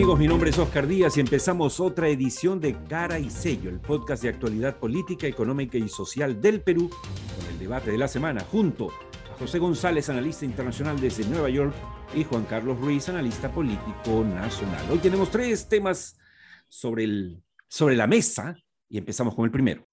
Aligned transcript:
amigos? 0.00 0.18
Mi 0.18 0.28
nombre 0.28 0.48
es 0.48 0.58
Oscar 0.58 0.86
Díaz 0.86 1.18
y 1.18 1.20
empezamos 1.20 1.78
otra 1.78 2.08
edición 2.08 2.58
de 2.58 2.74
Cara 2.84 3.18
y 3.18 3.28
Sello, 3.28 3.68
el 3.68 3.80
podcast 3.80 4.22
de 4.22 4.30
actualidad 4.30 4.78
política, 4.78 5.26
económica 5.26 5.76
y 5.76 5.90
social 5.90 6.40
del 6.40 6.62
Perú, 6.62 6.88
con 6.88 7.46
el 7.52 7.58
debate 7.58 7.90
de 7.90 7.98
la 7.98 8.08
semana, 8.08 8.40
junto 8.40 8.88
a 9.30 9.34
José 9.38 9.58
González, 9.58 10.08
analista 10.08 10.46
internacional 10.46 10.98
desde 10.98 11.26
Nueva 11.26 11.50
York, 11.50 11.74
y 12.14 12.24
Juan 12.24 12.46
Carlos 12.46 12.80
Ruiz, 12.80 13.10
analista 13.10 13.52
político 13.52 14.24
nacional. 14.24 14.90
Hoy 14.90 15.00
tenemos 15.00 15.30
tres 15.30 15.68
temas 15.68 16.18
sobre, 16.66 17.04
el, 17.04 17.42
sobre 17.68 17.94
la 17.94 18.06
mesa 18.06 18.56
y 18.88 18.96
empezamos 18.96 19.34
con 19.34 19.44
el 19.44 19.50
primero. 19.50 19.86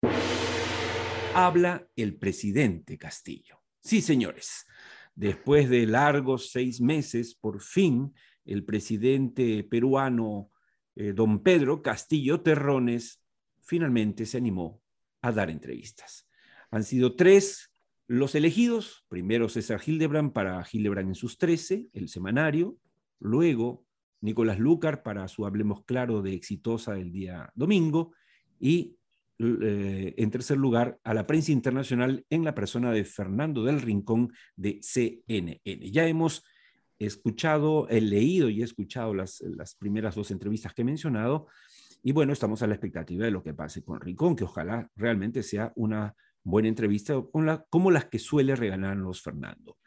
Habla 1.33 1.85
el 1.97 2.15
presidente 2.15 2.97
Castillo. 2.97 3.59
Sí, 3.81 4.01
señores, 4.01 4.65
después 5.15 5.69
de 5.69 5.85
largos 5.85 6.49
seis 6.49 6.79
meses, 6.79 7.35
por 7.35 7.61
fin 7.61 8.13
el 8.47 8.63
presidente 8.63 9.63
peruano 9.63 10.49
eh, 10.95 11.13
don 11.13 11.43
Pedro 11.43 11.81
Castillo 11.81 12.41
Terrones 12.41 13.23
finalmente 13.61 14.25
se 14.25 14.37
animó 14.37 14.81
a 15.21 15.31
dar 15.31 15.49
entrevistas. 15.49 16.27
Han 16.71 16.83
sido 16.83 17.15
tres 17.15 17.71
los 18.07 18.35
elegidos, 18.35 19.05
primero 19.09 19.49
César 19.49 19.81
Hildebrand 19.85 20.31
para 20.31 20.65
Hildebrand 20.71 21.09
en 21.09 21.15
sus 21.15 21.37
13, 21.37 21.89
el 21.93 22.07
semanario, 22.07 22.77
luego 23.19 23.85
Nicolás 24.21 24.59
Lucar 24.59 25.03
para 25.03 25.27
su 25.27 25.45
Hablemos 25.45 25.83
Claro 25.85 26.21
de 26.21 26.33
Exitosa 26.33 26.97
el 26.97 27.11
día 27.11 27.51
domingo 27.53 28.13
y 28.59 28.95
eh, 29.39 30.15
en 30.17 30.31
tercer 30.31 30.57
lugar 30.57 30.99
a 31.03 31.13
la 31.13 31.27
prensa 31.27 31.51
internacional 31.51 32.25
en 32.29 32.43
la 32.43 32.55
persona 32.55 32.91
de 32.91 33.05
Fernando 33.05 33.63
del 33.63 33.81
Rincón 33.81 34.33
de 34.55 34.79
CNN. 34.81 35.61
Ya 35.91 36.07
hemos 36.07 36.43
escuchado, 37.05 37.87
he 37.89 38.01
leído 38.01 38.49
y 38.49 38.61
he 38.61 38.65
escuchado 38.65 39.13
las, 39.13 39.41
las 39.41 39.75
primeras 39.75 40.15
dos 40.15 40.31
entrevistas 40.31 40.73
que 40.73 40.81
he 40.81 40.85
mencionado 40.85 41.47
y 42.03 42.11
bueno, 42.11 42.33
estamos 42.33 42.61
a 42.61 42.67
la 42.67 42.73
expectativa 42.73 43.25
de 43.25 43.31
lo 43.31 43.43
que 43.43 43.53
pase 43.53 43.83
con 43.83 43.99
Rincón, 43.99 44.35
que 44.35 44.43
ojalá 44.43 44.89
realmente 44.95 45.43
sea 45.43 45.73
una 45.75 46.15
buena 46.43 46.69
entrevista 46.69 47.21
con 47.31 47.65
como 47.69 47.91
las 47.91 48.05
que 48.05 48.19
suele 48.19 48.55
regalarnos 48.55 49.21
Fernando. 49.21 49.77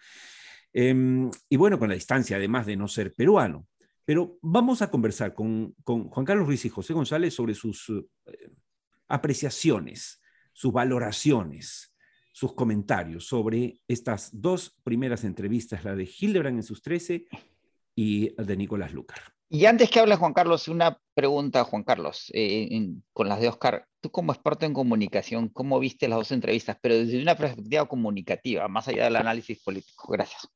Em, 0.72 1.30
y 1.48 1.56
bueno, 1.56 1.78
con 1.78 1.88
la 1.88 1.94
distancia, 1.94 2.36
además 2.36 2.66
de 2.66 2.76
no 2.76 2.88
ser 2.88 3.14
peruano. 3.14 3.66
Pero 4.04 4.38
vamos 4.42 4.82
a 4.82 4.90
conversar 4.90 5.34
con, 5.34 5.74
con 5.84 6.08
Juan 6.08 6.26
Carlos 6.26 6.46
Ruiz 6.46 6.64
y 6.64 6.68
José 6.68 6.92
González 6.92 7.32
sobre 7.32 7.54
sus 7.54 7.88
eh, 7.88 8.50
apreciaciones, 9.08 10.20
sus 10.52 10.72
valoraciones, 10.72 11.89
sus 12.32 12.54
comentarios 12.54 13.26
sobre 13.26 13.80
estas 13.88 14.30
dos 14.32 14.76
primeras 14.82 15.24
entrevistas, 15.24 15.84
la 15.84 15.94
de 15.94 16.08
Hildebrand 16.18 16.58
en 16.58 16.62
sus 16.62 16.82
13 16.82 17.26
y 17.94 18.34
de 18.42 18.56
Nicolás 18.56 18.92
Lucar. 18.92 19.20
Y 19.48 19.66
antes 19.66 19.90
que 19.90 19.98
hable 19.98 20.14
Juan 20.14 20.32
Carlos, 20.32 20.68
una 20.68 21.00
pregunta, 21.12 21.64
Juan 21.64 21.82
Carlos, 21.82 22.30
eh, 22.32 22.68
con 23.12 23.28
las 23.28 23.40
de 23.40 23.48
Oscar. 23.48 23.84
Tú 24.00 24.10
como 24.10 24.32
experto 24.32 24.64
en 24.64 24.72
comunicación, 24.72 25.48
¿cómo 25.48 25.80
viste 25.80 26.06
las 26.06 26.18
dos 26.18 26.32
entrevistas? 26.32 26.78
Pero 26.80 26.94
desde 26.96 27.20
una 27.20 27.36
perspectiva 27.36 27.86
comunicativa, 27.86 28.68
más 28.68 28.86
allá 28.86 29.04
del 29.04 29.16
análisis 29.16 29.60
político. 29.60 30.12
Gracias. 30.12 30.48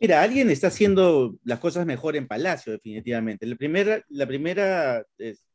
Mira, 0.00 0.20
alguien 0.20 0.50
está 0.50 0.66
haciendo 0.66 1.36
las 1.44 1.60
cosas 1.60 1.86
mejor 1.86 2.16
en 2.16 2.26
Palacio, 2.26 2.72
definitivamente. 2.72 3.46
La 3.46 3.54
primera, 3.54 4.02
la 4.08 4.26
primera 4.26 5.06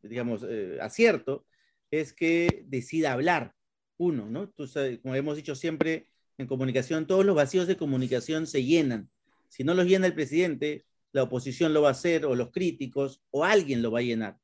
digamos, 0.01 0.45
eh, 0.47 0.77
acierto 0.81 1.45
es 1.91 2.13
que 2.13 2.63
decida 2.65 3.11
hablar 3.11 3.53
uno, 3.99 4.27
¿no? 4.29 4.49
Tú 4.49 4.65
como 5.03 5.13
hemos 5.13 5.35
dicho 5.35 5.53
siempre 5.53 6.07
en 6.37 6.47
comunicación, 6.47 7.05
todos 7.05 7.25
los 7.25 7.35
vacíos 7.35 7.67
de 7.67 7.77
comunicación 7.77 8.47
se 8.47 8.63
llenan. 8.63 9.09
Si 9.49 9.63
no 9.63 9.73
los 9.73 9.85
llena 9.85 10.07
el 10.07 10.15
presidente, 10.15 10.85
la 11.11 11.23
oposición 11.23 11.73
lo 11.73 11.81
va 11.81 11.89
a 11.89 11.91
hacer, 11.91 12.25
o 12.25 12.33
los 12.33 12.51
críticos, 12.51 13.21
o 13.29 13.43
alguien 13.43 13.81
lo 13.81 13.91
va 13.91 13.99
a 13.99 14.03
llenar. 14.03 14.37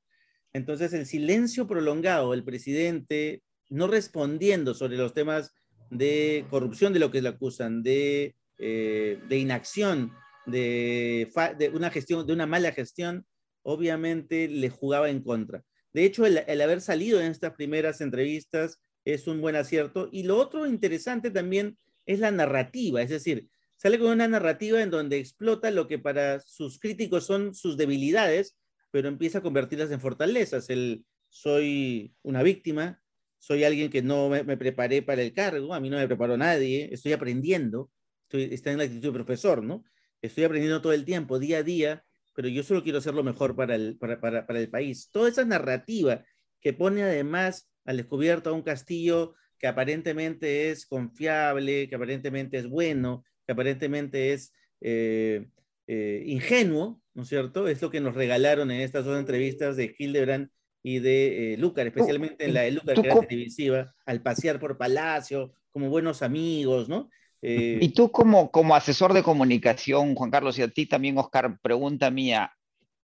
Entonces, 0.54 0.94
el 0.94 1.06
silencio 1.06 1.68
prolongado 1.68 2.32
del 2.32 2.44
presidente, 2.44 3.44
no 3.70 3.88
respondiendo 3.88 4.74
sobre 4.74 4.98
los 4.98 5.14
temas 5.14 5.54
de 5.90 6.46
corrupción 6.50 6.92
de 6.94 7.00
lo 7.00 7.12
que 7.12 7.22
le 7.22 7.30
acusan, 7.30 7.82
de, 7.82 8.36
eh, 8.58 9.20
de 9.28 9.38
inacción, 9.38 10.12
de, 10.46 11.32
de, 11.58 11.70
una 11.70 11.92
gestión, 11.92 12.28
de 12.28 12.34
una 12.34 12.46
mala 12.46 12.72
gestión, 12.72 13.26
obviamente 13.64 14.48
le 14.48 14.70
jugaba 14.70 15.10
en 15.10 15.22
contra. 15.22 15.64
De 15.94 16.04
hecho, 16.04 16.26
el, 16.26 16.44
el, 16.46 16.62
haber 16.62 16.82
salido 16.82 17.22
en 17.22 17.32
estas 17.32 17.54
primeras 17.54 18.02
entrevistas 18.02 18.80
es 19.06 19.28
un 19.28 19.40
buen 19.40 19.56
acierto. 19.56 20.10
Y 20.12 20.24
lo 20.24 20.38
otro 20.38 20.66
interesante 20.66 21.32
también 21.32 21.78
es 22.06 22.20
la 22.20 22.32
narrativa, 22.32 23.02
es 23.02 23.10
decir, 23.10 23.48
sale 23.78 24.00
con 24.00 24.12
una 24.12 24.28
narrativa 24.28 24.82
en 24.82 24.90
donde 24.90 25.18
explota 25.18 25.72
lo 25.72 25.88
que 25.88 26.00
para 26.00 26.40
sus 26.40 26.80
críticos 26.80 27.26
son 27.26 27.56
sus 27.56 27.78
debilidades, 27.78 28.58
pero 28.92 29.08
empieza 29.08 29.40
a 29.40 29.42
convertirlas 29.42 29.92
en 29.92 30.00
fortalezas. 30.00 30.70
El 30.70 31.06
soy 31.30 32.14
una 32.22 32.44
víctima, 32.44 33.02
soy 33.40 33.64
alguien 33.64 33.90
que 33.90 34.02
no 34.02 34.30
me, 34.30 34.58
preparé 34.58 35.02
para 35.02 35.22
el 35.22 35.34
cargo, 35.34 35.74
a 35.74 35.80
mí 35.80 35.90
no 35.90 35.98
me 35.98 36.08
preparó 36.08 36.38
nadie, 36.38 36.90
estoy 36.92 37.14
aprendiendo, 37.14 37.92
estoy, 38.24 38.54
está 38.54 38.72
en 38.72 38.78
la 38.78 38.86
actitud 38.86 39.10
de 39.10 39.12
profesor, 39.12 39.64
¿no? 39.64 39.84
Estoy 40.22 40.46
aprendiendo 40.46 40.82
todo 40.82 40.94
el 40.94 41.06
tiempo, 41.06 41.38
día 41.38 41.58
a 41.58 41.64
día, 41.64 42.06
pero 42.34 42.48
yo 42.48 42.64
solo 42.64 42.84
quiero 42.84 43.00
hacer 43.00 43.14
lo 43.14 43.24
mejor 43.24 43.56
para 43.56 43.76
el, 43.76 43.98
para, 43.98 44.20
para, 44.20 44.48
para 44.48 44.60
el 44.60 44.70
país. 44.70 45.10
Toda 45.12 45.30
esa 45.30 45.44
narrativa 45.44 46.24
que 46.62 46.74
pone 46.74 47.04
además 47.04 47.70
al 47.86 47.98
descubierto 47.98 48.50
a 48.50 48.54
un 48.54 48.64
castillo 48.64 49.36
que 49.58 49.68
aparentemente 49.68 50.70
es 50.70 50.86
confiable, 50.86 51.88
que 51.88 51.96
aparentemente 51.96 52.58
es 52.58 52.68
bueno, 52.68 53.24
que 53.46 53.54
aparentemente 53.54 54.34
es 54.34 54.54
eh, 54.82 55.48
eh, 55.88 56.24
ingenuo, 56.26 57.02
¿no 57.14 57.24
es 57.24 57.30
cierto? 57.30 57.68
Es 57.68 57.82
lo 57.82 57.90
que 57.90 58.02
nos 58.02 58.16
regalaron 58.16 58.72
en 58.72 58.82
estas 58.82 59.06
dos 59.06 59.18
entrevistas 59.18 59.78
de 59.78 59.96
Hildebrand 59.98 60.50
y 60.84 61.00
de 61.00 61.54
eh, 61.54 61.58
Lucar, 61.58 61.88
especialmente 61.88 62.46
en 62.46 62.54
la 62.54 62.62
de 62.62 62.72
Lucar, 62.72 63.02
que 63.02 63.08
era 63.08 63.22
televisiva, 63.22 63.96
al 64.06 64.22
pasear 64.22 64.60
por 64.60 64.78
Palacio, 64.78 65.54
como 65.72 65.90
buenos 65.90 66.22
amigos, 66.22 66.90
¿no? 66.90 67.10
y 67.48 67.90
tú 67.90 68.10
como, 68.10 68.50
como 68.50 68.76
asesor 68.76 69.14
de 69.14 69.22
comunicación, 69.22 70.16
Juan 70.16 70.32
Carlos, 70.32 70.58
y 70.58 70.64
a 70.64 70.68
ti 70.68 70.88
también, 70.88 71.16
Oscar, 71.20 71.60
pregunta 71.62 72.10
mía, 72.10 72.52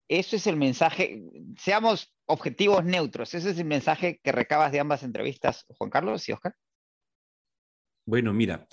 ¿eso 0.09 0.37
es 0.37 0.47
el 0.47 0.57
mensaje? 0.57 1.23
Seamos 1.59 2.15
objetivos 2.27 2.85
neutros, 2.85 3.35
¿ese 3.35 3.51
es 3.51 3.59
el 3.59 3.67
mensaje 3.67 4.21
que 4.23 4.33
recabas 4.33 4.73
de 4.73 4.81
ambas 4.81 5.03
entrevistas, 5.03 5.65
Juan 5.77 5.91
Carlos 5.91 6.29
y 6.29 6.33
Oscar? 6.33 6.55
Bueno, 8.05 8.33
mira, 8.33 8.67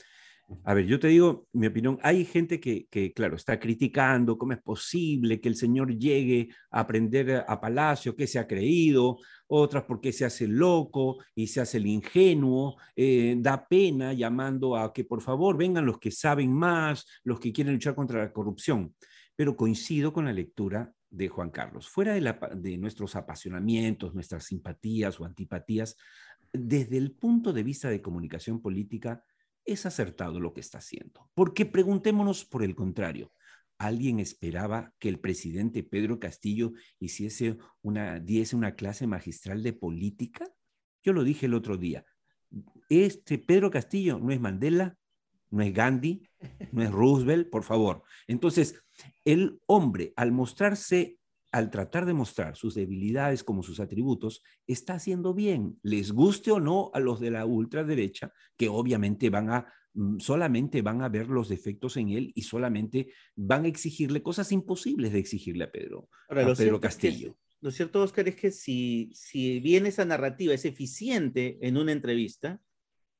a 0.64 0.74
ver, 0.76 0.86
yo 0.86 1.00
te 1.00 1.08
digo 1.08 1.48
mi 1.54 1.68
opinión. 1.68 1.98
Hay 2.04 2.24
gente 2.24 2.60
que, 2.60 3.14
claro, 3.16 3.36
está 3.36 3.60
criticando 3.60 4.38
cómo 4.38 4.54
es 4.54 4.62
posible 4.62 5.42
que 5.42 5.50
el 5.50 5.56
señor 5.56 5.98
llegue 5.98 6.50
a 6.70 6.82
aprender 6.82 7.44
a 7.48 7.60
Palacio, 7.60 8.16
que 8.16 8.28
se 8.28 8.38
ha 8.38 8.48
creído, 8.48 9.18
otras 9.48 9.84
porque 9.86 10.12
se 10.12 10.24
hace 10.24 10.48
loco 10.48 11.18
y 11.34 11.48
se 11.48 11.62
hace 11.62 11.78
el 11.78 11.88
ingenuo, 11.88 12.78
eh, 12.96 13.36
da 13.40 13.68
pena 13.68 14.14
llamando 14.14 14.76
a 14.76 14.94
que 14.94 15.04
por 15.04 15.22
favor 15.22 15.58
vengan 15.58 15.86
los 15.86 15.98
que 15.98 16.12
saben 16.12 16.54
más, 16.54 17.06
los 17.24 17.40
que 17.40 17.52
quieren 17.52 17.74
luchar 17.74 17.96
contra 17.96 18.20
la 18.22 18.32
corrupción. 18.32 18.96
Pero 19.36 19.56
coincido 19.56 20.14
con 20.14 20.26
la 20.26 20.34
lectura 20.34 20.94
de 21.16 21.30
Juan 21.30 21.50
Carlos. 21.50 21.88
Fuera 21.88 22.14
de, 22.14 22.36
de 22.56 22.78
nuestros 22.78 23.16
apasionamientos, 23.16 24.14
nuestras 24.14 24.46
simpatías 24.46 25.20
o 25.20 25.26
antipatías, 25.26 25.96
desde 26.52 26.98
el 26.98 27.12
punto 27.12 27.54
de 27.54 27.64
vista 27.64 27.90
de 27.90 28.02
comunicación 28.02 28.62
política, 28.62 29.24
es 29.66 29.86
acertado 29.86 30.40
lo 30.40 30.54
que 30.54 30.62
está 30.62 30.78
haciendo. 30.78 31.30
Porque 31.34 31.66
preguntémonos 31.66 32.46
por 32.46 32.64
el 32.64 32.76
contrario. 32.76 33.32
¿Alguien 33.78 34.20
esperaba 34.20 34.94
que 35.00 35.10
el 35.10 35.20
presidente 35.20 35.84
Pedro 35.84 36.20
Castillo 36.20 36.74
hiciese 37.00 37.58
una, 37.82 38.20
diese 38.20 38.56
una 38.56 38.76
clase 38.76 39.06
magistral 39.06 39.64
de 39.64 39.74
política? 39.74 40.50
Yo 41.04 41.12
lo 41.14 41.24
dije 41.24 41.48
el 41.48 41.54
otro 41.54 41.78
día. 41.78 42.06
Este 42.90 43.38
Pedro 43.38 43.72
Castillo 43.72 44.18
no 44.20 44.32
es 44.32 44.40
Mandela, 44.40 44.98
no 45.52 45.64
es 45.64 45.74
Gandhi, 45.74 46.28
no 46.72 46.84
es 46.84 46.92
Roosevelt, 46.92 47.50
por 47.50 47.64
favor. 47.64 48.04
Entonces, 48.28 48.82
el 49.24 49.60
hombre, 49.68 50.14
al 50.16 50.32
mostrarse 50.32 51.20
al 51.56 51.72
tratar 51.72 52.06
de 52.06 52.14
mostrar 52.14 52.58
sus 52.58 52.76
debilidades 52.76 53.42
como 53.42 53.64
sus 53.64 53.80
atributos, 53.80 54.44
está 54.68 54.96
haciendo 54.96 55.34
bien, 55.34 55.80
les 55.84 56.12
guste 56.12 56.52
o 56.52 56.60
no 56.60 56.92
a 56.94 57.00
los 57.00 57.22
de 57.22 57.32
la 57.32 57.46
ultraderecha, 57.46 58.34
que 58.58 58.68
obviamente 58.68 59.30
van 59.30 59.50
a 59.50 59.74
mm, 59.94 60.20
solamente 60.20 60.82
van 60.82 61.02
a 61.02 61.08
ver 61.08 61.30
los 61.30 61.48
defectos 61.48 61.96
en 61.96 62.10
él 62.10 62.34
y 62.36 62.42
solamente 62.42 63.08
van 63.38 63.64
a 63.64 63.68
exigirle 63.70 64.22
cosas 64.22 64.52
imposibles 64.52 65.14
de 65.14 65.20
exigirle 65.20 65.64
a 65.64 65.72
Pedro, 65.72 66.10
a 66.28 66.54
Pedro 66.54 66.82
Castillo. 66.82 67.38
lo 67.62 67.72
cierto, 67.72 68.02
Oscar, 68.02 68.28
es 68.28 68.36
que 68.36 68.52
si, 68.52 69.12
si 69.14 69.62
bien 69.62 69.86
esa 69.86 70.04
narrativa 70.04 70.54
es 70.54 70.66
eficiente 70.66 71.58
en 71.62 71.78
una 71.78 71.94
entrevista, 71.94 72.60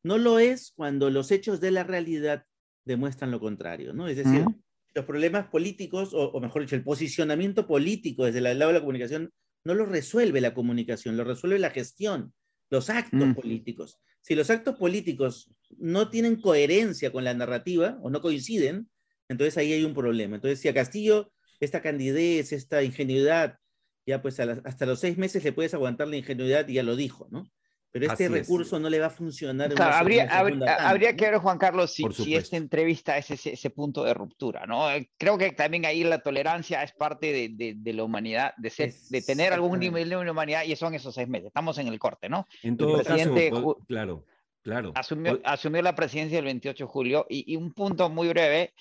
no 0.06 0.20
lo 0.20 0.38
es 0.38 0.72
cuando 0.76 1.10
los 1.10 1.32
hechos 1.32 1.60
de 1.60 1.72
la 1.72 1.84
realidad 1.84 2.46
demuestran 2.86 3.32
lo 3.32 3.40
contrario, 3.40 3.92
¿no? 3.92 4.08
Es 4.08 4.18
decir, 4.18 4.46
los 4.94 5.04
problemas 5.04 5.48
políticos, 5.48 6.12
o, 6.14 6.40
mejor 6.40 6.62
dicho, 6.62 6.76
el 6.76 6.84
posicionamiento 6.84 7.66
político 7.66 8.24
desde 8.24 8.38
el 8.38 8.60
lado 8.60 8.68
de 8.68 8.78
la 8.78 8.82
comunicación, 8.82 9.34
no 9.64 9.74
lo 9.74 9.88
resuelve 9.88 10.42
la 10.42 10.54
comunicación, 10.54 11.18
lo 11.18 11.24
resuelve 11.24 11.58
la 11.58 11.72
gestión, 11.72 12.36
los 12.70 12.92
actos 12.92 13.34
políticos. 13.34 14.00
Si 14.22 14.36
los 14.36 14.52
actos 14.52 14.76
políticos 14.76 15.52
no 15.76 16.12
tienen 16.12 16.40
coherencia 16.40 17.12
con 17.12 17.24
la 17.24 17.34
narrativa 17.34 17.98
o 18.04 18.12
no 18.12 18.22
coinciden, 18.22 18.88
entonces 19.28 19.58
ahí 19.58 19.74
hay 19.74 19.86
un 19.86 19.96
problema. 19.96 20.36
Entonces, 20.36 20.60
si 20.60 20.68
a 20.68 20.74
Castillo 20.76 21.32
esta 21.60 21.82
candidez, 21.82 22.52
esta 22.52 22.84
ingenuidad 22.84 23.58
ya 24.06 24.22
pues 24.22 24.40
hasta 24.40 24.86
los 24.86 25.00
seis 25.00 25.18
meses 25.18 25.44
le 25.44 25.52
puedes 25.52 25.74
aguantar 25.74 26.08
la 26.08 26.18
ingenuidad 26.18 26.68
y 26.68 26.74
ya 26.74 26.84
lo 26.84 26.96
dijo, 26.96 27.28
¿no? 27.32 27.50
Pero 27.96 28.12
este 28.12 28.28
recurso 28.28 28.78
no 28.78 28.90
le 28.90 29.00
va 29.00 29.06
a 29.06 29.10
funcionar. 29.10 29.72
habría, 29.82 30.28
habría, 30.30 31.16
que 31.16 31.30
ver, 31.30 31.38
Juan 31.38 31.58
Carlos, 31.58 31.94
si, 31.94 32.04
si 32.12 32.36
esta 32.36 32.58
entrevista 32.58 33.18
es 33.18 33.32
ese, 33.32 33.70
punto 33.70 34.04
de 34.04 34.14
ruptura, 34.14 34.66
¿no? 34.66 34.92
Eh, 34.92 35.10
creo 35.18 35.38
que 35.38 35.54
también 35.54 35.86
ahí 35.86 36.04
la 36.04 36.20
tolerancia 36.20 36.84
es 36.84 36.92
parte 36.92 37.32
de, 37.32 37.74
de, 37.74 37.94
la 37.94 38.04
humanidad, 38.04 38.54
de, 38.58 38.70
ser, 38.70 38.94
de 39.10 39.22
tener 39.22 39.54
algún 39.54 39.80
nivel 39.80 40.10
de 40.10 40.18
humanidad, 40.18 40.66
y 40.66 40.76
son 40.76 40.94
esos 40.94 41.16
seis 41.16 41.30
meses. 41.30 41.48
Estamos 41.48 41.78
en 41.78 41.88
el 41.88 41.98
corte, 41.98 42.28
¿no? 42.28 42.46
En 42.64 42.76
todo 42.76 43.02
caso, 43.02 43.78
claro, 43.88 44.26
claro. 44.62 44.92
Asumió, 44.94 45.40
asumió, 45.46 45.82
la 45.82 45.96
presidencia 45.96 46.40
el 46.40 46.44
28 46.46 46.84
de 46.84 46.90
julio, 46.90 47.26
y, 47.30 47.54
y 47.54 47.56
un 47.56 47.72
punto 47.72 48.10
muy 48.10 48.28
breve, 48.28 48.74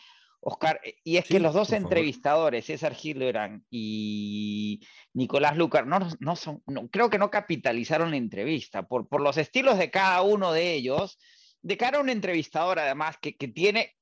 Oscar, 0.45 0.81
eh, 0.85 0.97
y 1.03 1.17
es 1.17 1.25
que 1.25 1.41
los 1.41 1.55
dos 1.55 1.73
entrevistadores, 1.73 2.67
César 2.67 2.95
Hildebrand 3.01 3.63
y 3.71 4.81
Nicolás 5.15 5.57
Lucar, 5.57 5.87
no, 5.87 5.99
no 6.21 6.37
son, 6.37 6.63
creo 6.91 7.09
que 7.09 7.19
no 7.19 7.31
capitalizaron 7.31 8.11
la 8.11 8.19
entrevista 8.19 8.87
por, 8.87 9.09
por 9.09 9.21
los 9.23 9.39
estilos 9.39 9.79
de 9.79 9.91
cada 9.91 10.21
uno 10.23 10.53
de 10.53 10.75
ellos, 10.75 11.19
de 11.63 11.77
cara 11.77 11.99
a 11.99 12.01
un 12.03 12.11
entrevistador 12.11 12.79
además 12.79 13.17
que, 13.21 13.37
que 13.37 13.49
tiene, 13.49 13.95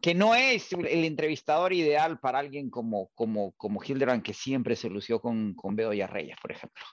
que 0.00 0.14
no 0.14 0.34
es 0.34 0.72
el 0.72 1.04
entrevistador 1.04 1.74
ideal 1.74 2.18
para 2.18 2.38
alguien 2.38 2.70
como, 2.70 3.10
como, 3.14 3.52
como 3.52 3.82
Hildebrand, 3.82 4.22
que 4.22 4.34
siempre 4.34 4.74
se 4.74 4.88
lució 4.88 5.20
con, 5.20 5.54
con 5.54 5.76
Bedoya 5.76 6.06
Reyes, 6.06 6.36
por 6.40 6.50
ejemplo, 6.50 6.84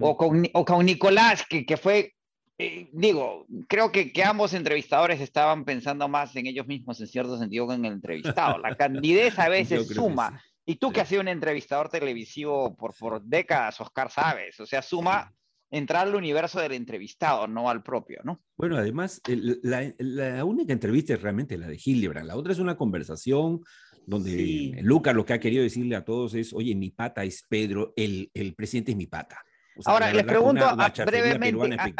o, 0.00 0.16
con, 0.16 0.46
o 0.52 0.64
con 0.64 0.84
Nicolás, 0.84 1.46
que, 1.48 1.64
que 1.64 1.76
fue 1.76 2.14
eh, 2.58 2.88
digo, 2.92 3.46
creo 3.68 3.90
que, 3.90 4.12
que, 4.12 4.24
ambos 4.24 4.54
entrevistadores 4.54 5.20
estaban 5.20 5.64
pensando 5.64 6.08
más 6.08 6.34
en 6.36 6.46
ellos 6.46 6.66
mismos 6.66 7.00
en 7.00 7.06
cierto 7.06 7.38
sentido 7.38 7.66
que 7.66 7.74
en 7.74 7.84
el 7.84 7.94
entrevistado. 7.94 8.58
La 8.58 8.76
candidez 8.76 9.38
a 9.38 9.48
veces 9.48 9.88
suma. 9.88 10.42
Y 10.64 10.76
tú 10.76 10.92
que 10.92 11.00
has 11.00 11.08
sido 11.08 11.22
un 11.22 11.28
entrevistador 11.28 11.88
televisivo 11.88 12.76
por, 12.76 12.94
por 12.94 13.22
décadas, 13.22 13.80
Oscar, 13.80 14.10
sabes, 14.10 14.60
o 14.60 14.66
sea, 14.66 14.80
suma 14.80 15.32
entrar 15.72 16.06
al 16.06 16.14
universo 16.14 16.60
del 16.60 16.72
entrevistado, 16.72 17.48
no 17.48 17.68
al 17.68 17.82
propio, 17.82 18.20
¿no? 18.24 18.42
Bueno, 18.56 18.76
además, 18.76 19.20
la, 19.26 19.92
la, 19.98 20.44
única 20.44 20.72
entrevista 20.72 21.14
es 21.14 21.22
realmente 21.22 21.56
la 21.56 21.66
de 21.66 21.80
Hildebrand, 21.82 22.28
la 22.28 22.36
otra 22.36 22.52
es 22.52 22.58
una 22.58 22.76
conversación 22.76 23.62
donde 24.06 24.78
Lucas 24.82 25.14
lo 25.14 25.24
que 25.24 25.32
ha 25.32 25.40
querido 25.40 25.62
decirle 25.62 25.96
a 25.96 26.04
todos 26.04 26.34
es, 26.34 26.52
oye, 26.52 26.74
mi 26.74 26.90
pata 26.90 27.24
es 27.24 27.44
Pedro, 27.48 27.92
el, 27.96 28.30
el 28.34 28.54
presidente 28.54 28.92
es 28.92 28.96
mi 28.96 29.06
pata. 29.06 29.42
Ahora, 29.84 30.12
les 30.12 30.24
pregunto 30.24 30.64
brevemente, 31.06 31.94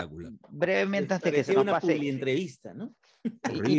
brevemente 0.50 1.14
antes 1.14 1.32
que 1.32 1.44
se 1.44 1.54
nos 1.54 1.66
pase. 1.66 2.08
entrevista, 2.08 2.74
¿no? 2.74 2.94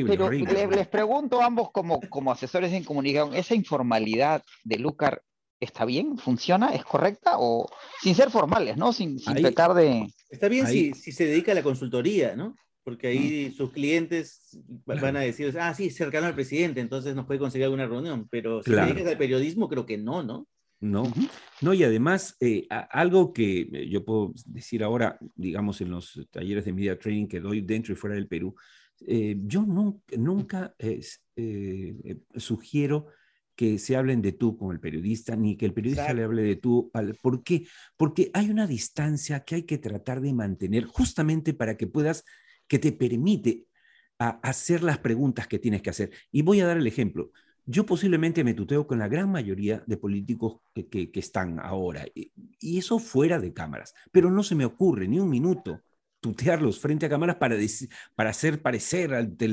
pero 0.07 0.29
Les, 0.29 0.87
pregunto 0.87 1.41
ambos 1.41 1.71
como, 1.71 1.99
como 2.09 2.31
asesores 2.31 2.71
en 2.73 2.83
comunicación, 2.83 3.35
¿esa 3.35 3.55
informalidad 3.55 4.43
de 4.63 4.77
Lucar 4.77 5.21
está 5.59 5.85
bien? 5.85 6.17
¿Funciona? 6.17 6.73
¿Es 6.73 6.83
correcta? 6.83 7.33
O 7.37 7.69
sin 8.01 8.15
ser 8.15 8.29
formales, 8.29 8.77
¿no? 8.77 8.93
Sin, 8.93 9.19
sin 9.19 9.35
pecar 9.35 9.73
de... 9.73 10.07
Está 10.29 10.47
bien 10.47 10.67
si, 10.67 10.93
si, 10.93 11.11
se 11.11 11.25
dedica 11.25 11.51
a 11.51 11.55
la 11.55 11.63
consultoría, 11.63 12.35
¿no? 12.35 12.55
Porque 12.83 13.07
ahí 13.07 13.49
mm. 13.49 13.55
sus 13.55 13.71
clientes 13.71 14.57
van 14.85 15.15
a 15.15 15.21
decir, 15.21 15.55
ah, 15.59 15.73
sí, 15.73 15.89
cercano 15.89 16.27
al 16.27 16.35
presidente, 16.35 16.81
entonces 16.81 17.15
nos 17.15 17.25
puede 17.25 17.39
conseguir 17.39 17.65
alguna 17.65 17.85
reunión. 17.85 18.27
Pero 18.29 18.61
si 18.63 18.71
se 18.71 18.77
dedica 18.77 19.09
al 19.09 19.17
periodismo, 19.17 19.69
creo 19.69 19.85
que 19.85 19.97
no, 19.97 20.23
¿no? 20.23 20.47
¿No? 20.83 21.11
No, 21.61 21.73
y 21.73 21.83
además, 21.83 22.35
eh, 22.39 22.67
algo 22.69 23.31
que 23.31 23.61
eh, 23.61 23.89
yo 23.89 24.03
puedo 24.03 24.33
decir 24.45 24.83
ahora, 24.83 25.17
digamos, 25.35 25.79
en 25.81 25.91
los 25.91 26.27
talleres 26.29 26.65
de 26.65 26.73
media 26.73 26.99
training 26.99 27.27
que 27.27 27.39
doy 27.39 27.61
dentro 27.61 27.93
y 27.93 27.95
fuera 27.95 28.15
del 28.15 28.27
Perú, 28.27 28.53
eh, 29.07 29.35
yo 29.39 29.65
nunca, 29.65 30.75
sugiero 32.35 33.07
que 33.55 33.79
se 33.79 33.95
hablen 33.95 34.21
de 34.21 34.33
tú 34.33 34.57
con 34.57 34.73
el 34.73 34.79
periodista, 34.79 35.35
ni 35.35 35.55
que 35.55 35.65
el 35.65 35.73
periodista 35.73 36.13
le 36.13 36.23
hable 36.23 36.43
de 36.43 36.55
tú. 36.57 36.91
¿Por 37.21 37.43
qué? 37.43 37.65
Porque 37.95 38.29
hay 38.33 38.49
una 38.49 38.67
distancia 38.67 39.43
que 39.43 39.55
hay 39.55 39.63
que 39.63 39.77
tratar 39.77 40.21
de 40.21 40.33
mantener 40.33 40.85
justamente 40.85 41.53
para 41.53 41.77
que 41.77 41.87
puedas, 41.87 42.25
que 42.67 42.79
te 42.79 42.91
permite 42.91 43.67
hacer 44.17 44.83
las 44.83 44.99
preguntas 44.99 45.47
que 45.47 45.59
tienes 45.59 45.81
que 45.81 45.91
hacer. 45.91 46.11
Y 46.31 46.41
voy 46.41 46.59
a 46.59 46.67
dar 46.67 46.77
el 46.77 46.87
ejemplo. 46.87 47.31
Yo 47.65 47.85
posiblemente 47.85 48.43
me 48.43 48.53
tuteo 48.53 48.85
con 48.85 48.99
la 48.99 49.07
gran 49.07 49.31
mayoría 49.31 49.83
de 49.87 49.97
políticos 49.97 50.57
que, 50.73 51.09
están 51.13 51.59
ahora, 51.59 52.05
y, 52.13 52.31
eso 52.77 52.99
fuera 52.99 53.39
de 53.39 53.53
cámaras, 53.53 53.93
pero 54.11 54.29
no 54.29 54.43
se 54.43 54.55
me 54.55 54.65
ocurre 54.65 55.07
ni 55.07 55.19
un 55.19 55.29
minuto 55.29 55.81
tutearlos 56.19 56.79
frente 56.79 57.05
a 57.05 57.09
cámaras 57.09 57.35
para, 57.35 57.57
para 58.15 58.29
hacer 58.29 58.61
parecer 58.61 59.13
ante 59.13 59.47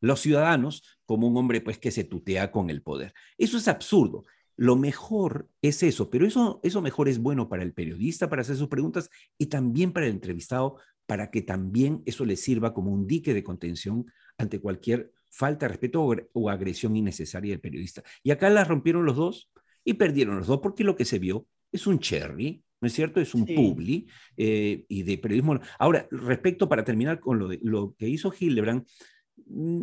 los 0.00 0.20
ciudadanos 0.20 0.82
como 1.06 1.26
un 1.26 1.36
hombre 1.36 1.60
pues, 1.60 1.78
que 1.78 1.90
se 1.90 2.04
tutea 2.04 2.50
con 2.50 2.70
el 2.70 2.82
poder. 2.82 3.14
Eso 3.38 3.56
es 3.56 3.68
absurdo. 3.68 4.24
Lo 4.56 4.76
mejor 4.76 5.48
es 5.60 5.82
eso, 5.82 6.08
pero 6.08 6.26
eso, 6.26 6.60
eso 6.62 6.80
mejor 6.80 7.08
es 7.08 7.18
bueno 7.18 7.48
para 7.48 7.62
el 7.62 7.74
periodista 7.74 8.28
para 8.30 8.42
hacer 8.42 8.56
sus 8.56 8.68
preguntas 8.68 9.10
y 9.36 9.46
también 9.46 9.92
para 9.92 10.06
el 10.06 10.12
entrevistado, 10.12 10.76
para 11.06 11.30
que 11.30 11.42
también 11.42 12.02
eso 12.06 12.24
le 12.24 12.36
sirva 12.36 12.72
como 12.72 12.90
un 12.90 13.06
dique 13.06 13.34
de 13.34 13.44
contención 13.44 14.06
ante 14.38 14.60
cualquier 14.60 15.12
falta 15.30 15.66
de 15.66 15.70
respeto 15.70 16.06
o, 16.32 16.50
agresión 16.50 16.96
innecesaria 16.96 17.52
del 17.52 17.60
periodista. 17.60 18.02
Y 18.22 18.30
acá 18.30 18.50
la 18.50 18.64
rompieron 18.64 19.04
los 19.04 19.16
dos 19.16 19.50
y 19.84 19.94
perdieron 19.94 20.38
los 20.38 20.46
dos 20.46 20.60
porque 20.60 20.84
lo 20.84 20.96
que 20.96 21.04
se 21.04 21.18
vio 21.18 21.46
es 21.72 21.86
un 21.86 21.98
cherry, 21.98 22.62
¿no 22.80 22.86
es 22.86 22.92
cierto? 22.92 23.20
Es 23.20 23.34
un 23.34 23.46
publi 23.46 24.06
eh, 24.36 24.84
y 24.88 25.02
de 25.02 25.18
periodismo. 25.18 25.60
Ahora, 25.78 26.06
respecto 26.10 26.68
para 26.68 26.84
terminar 26.84 27.20
con 27.20 27.38
lo, 27.38 27.48
de, 27.48 27.58
lo 27.62 27.94
que 27.98 28.08
hizo 28.08 28.32
Hildebrand, 28.38 28.86
mm, 29.46 29.82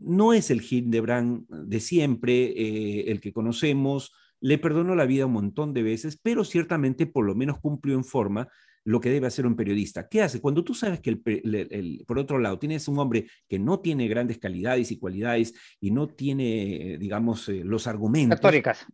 no 0.00 0.32
es 0.32 0.50
el 0.50 0.62
Hildebrand 0.62 1.46
de 1.48 1.80
siempre, 1.80 2.44
eh, 2.44 3.10
el 3.10 3.20
que 3.20 3.32
conocemos, 3.32 4.12
le 4.40 4.58
perdonó 4.58 4.94
la 4.94 5.06
vida 5.06 5.26
un 5.26 5.32
montón 5.32 5.72
de 5.72 5.82
veces, 5.82 6.18
pero 6.20 6.44
ciertamente 6.44 7.06
por 7.06 7.24
lo 7.24 7.34
menos 7.34 7.60
cumplió 7.60 7.94
en 7.94 8.04
forma 8.04 8.48
lo 8.84 9.00
que 9.00 9.10
debe 9.10 9.26
hacer 9.26 9.46
un 9.46 9.56
periodista. 9.56 10.08
¿Qué 10.08 10.22
hace? 10.22 10.40
Cuando 10.40 10.64
tú 10.64 10.74
sabes 10.74 11.00
que, 11.00 11.10
el, 11.10 12.04
por 12.06 12.18
otro 12.18 12.38
lado, 12.38 12.58
tienes 12.58 12.88
un 12.88 12.98
hombre 12.98 13.26
que 13.48 13.58
no 13.58 13.80
tiene 13.80 14.08
grandes 14.08 14.38
calidades 14.38 14.90
y 14.90 14.98
cualidades 14.98 15.54
y 15.80 15.90
no 15.90 16.08
tiene, 16.08 16.96
digamos, 16.98 17.48
eh, 17.48 17.62
los 17.64 17.86
argumentos. 17.86 18.40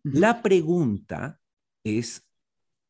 La 0.02 0.42
pregunta 0.42 1.38
es, 1.84 2.26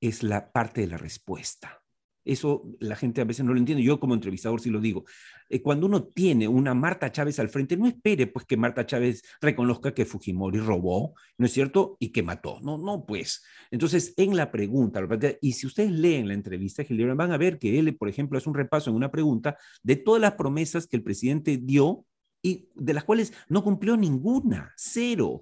es 0.01 0.23
la 0.23 0.51
parte 0.51 0.81
de 0.81 0.89
la 0.89 0.99
respuesta. 0.99 1.83
Eso 2.25 2.65
la 2.81 2.97
gente 2.97 3.21
a 3.21 3.25
veces 3.25 3.45
no 3.45 3.53
lo 3.53 3.59
entiende. 3.59 3.83
Yo 3.83 3.99
como 3.99 4.15
entrevistador 4.15 4.61
sí 4.61 4.71
lo 4.71 4.81
digo. 4.81 5.05
Eh, 5.49 5.63
cuando 5.63 5.87
uno 5.87 6.05
tiene 6.05 6.47
una 6.47 6.75
Marta 6.75 7.11
Chávez 7.11 7.39
al 7.39 7.49
frente, 7.49 7.77
no 7.77 7.87
espere 7.87 8.27
pues 8.27 8.45
que 8.45 8.57
Marta 8.57 8.85
Chávez 8.85 9.23
reconozca 9.41 9.95
que 9.95 10.05
Fujimori 10.05 10.59
robó, 10.59 11.15
¿no 11.39 11.47
es 11.47 11.53
cierto? 11.53 11.97
Y 12.01 12.11
que 12.11 12.23
mató. 12.23 12.61
No, 12.61 12.77
no, 12.77 13.07
pues. 13.07 13.43
Entonces, 13.71 14.15
en 14.17 14.37
la 14.37 14.51
pregunta, 14.51 15.03
y 15.41 15.53
si 15.53 15.67
ustedes 15.67 15.91
leen 15.91 16.29
la 16.29 16.35
entrevista 16.35 16.83
de 16.83 17.15
van 17.15 17.33
a 17.33 17.39
ver 17.39 17.59
que 17.59 17.79
él, 17.79 17.97
por 17.97 18.09
ejemplo, 18.09 18.39
hace 18.39 18.49
un 18.49 18.55
repaso 18.55 18.91
en 18.91 18.97
una 18.97 19.11
pregunta 19.11 19.57
de 19.83 19.97
todas 19.97 20.21
las 20.21 20.35
promesas 20.35 20.87
que 20.87 20.97
el 20.97 21.03
presidente 21.03 21.57
dio 21.57 22.05
y 22.43 22.69
de 22.75 22.95
las 22.95 23.05
cuales 23.05 23.33
no 23.49 23.63
cumplió 23.65 23.97
ninguna, 23.97 24.73
cero. 24.77 25.41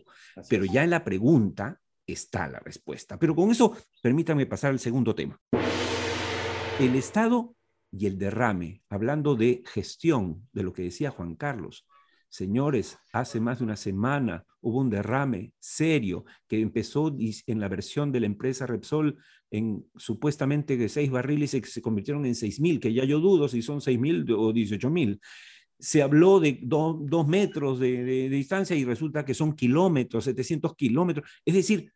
Pero 0.49 0.65
ya 0.65 0.85
en 0.85 0.91
la 0.91 1.05
pregunta 1.05 1.81
está 2.07 2.49
la 2.49 2.61
respuesta. 2.61 3.19
Pero 3.19 3.35
con 3.35 3.51
eso, 3.51 3.77
permítanme 4.03 4.47
pasar 4.47 4.71
al 4.71 4.79
segundo 4.79 5.15
tema. 5.15 5.41
El 6.79 6.95
Estado 6.95 7.57
y 7.91 8.05
el 8.05 8.19
derrame, 8.19 8.83
hablando 8.91 9.35
de 9.35 9.63
gestión, 9.65 10.47
de 10.53 10.63
lo 10.63 10.75
que 10.75 10.83
decía 10.83 11.11
Juan 11.11 11.35
Carlos. 11.35 11.87
Señores, 12.29 12.99
hace 13.15 13.41
más 13.41 13.61
de 13.61 13.65
una 13.65 13.77
semana 13.77 14.45
hubo 14.61 14.81
un 14.81 14.91
derrame 14.91 15.55
serio 15.59 16.27
que 16.47 16.61
empezó 16.61 17.17
en 17.19 17.61
la 17.61 17.69
versión 17.69 18.13
de 18.13 18.21
la 18.21 18.27
empresa 18.27 18.67
Repsol 18.67 19.17
en 19.51 19.87
supuestamente 19.97 20.77
de 20.77 20.91
seis 20.91 21.11
barriles 21.11 21.53
que 21.53 21.63
se 21.63 21.81
convirtieron 21.81 22.27
en 22.27 22.35
seis 22.35 22.61
mil, 22.61 22.79
que 22.79 22.93
ya 22.93 23.05
yo 23.05 23.21
dudo 23.21 23.49
si 23.49 23.63
son 23.63 23.81
seis 23.81 23.99
mil 23.99 24.31
o 24.33 24.53
dieciocho 24.53 24.91
mil. 24.91 25.19
Se 25.79 26.03
habló 26.03 26.41
de 26.41 26.59
dos 26.63 27.27
metros 27.27 27.81
de, 27.81 28.05
de 28.05 28.29
distancia 28.29 28.77
y 28.77 28.85
resulta 28.85 29.25
que 29.25 29.33
son 29.33 29.55
kilómetros, 29.55 30.25
700 30.25 30.75
kilómetros. 30.75 31.31
Es 31.43 31.55
decir, 31.55 31.91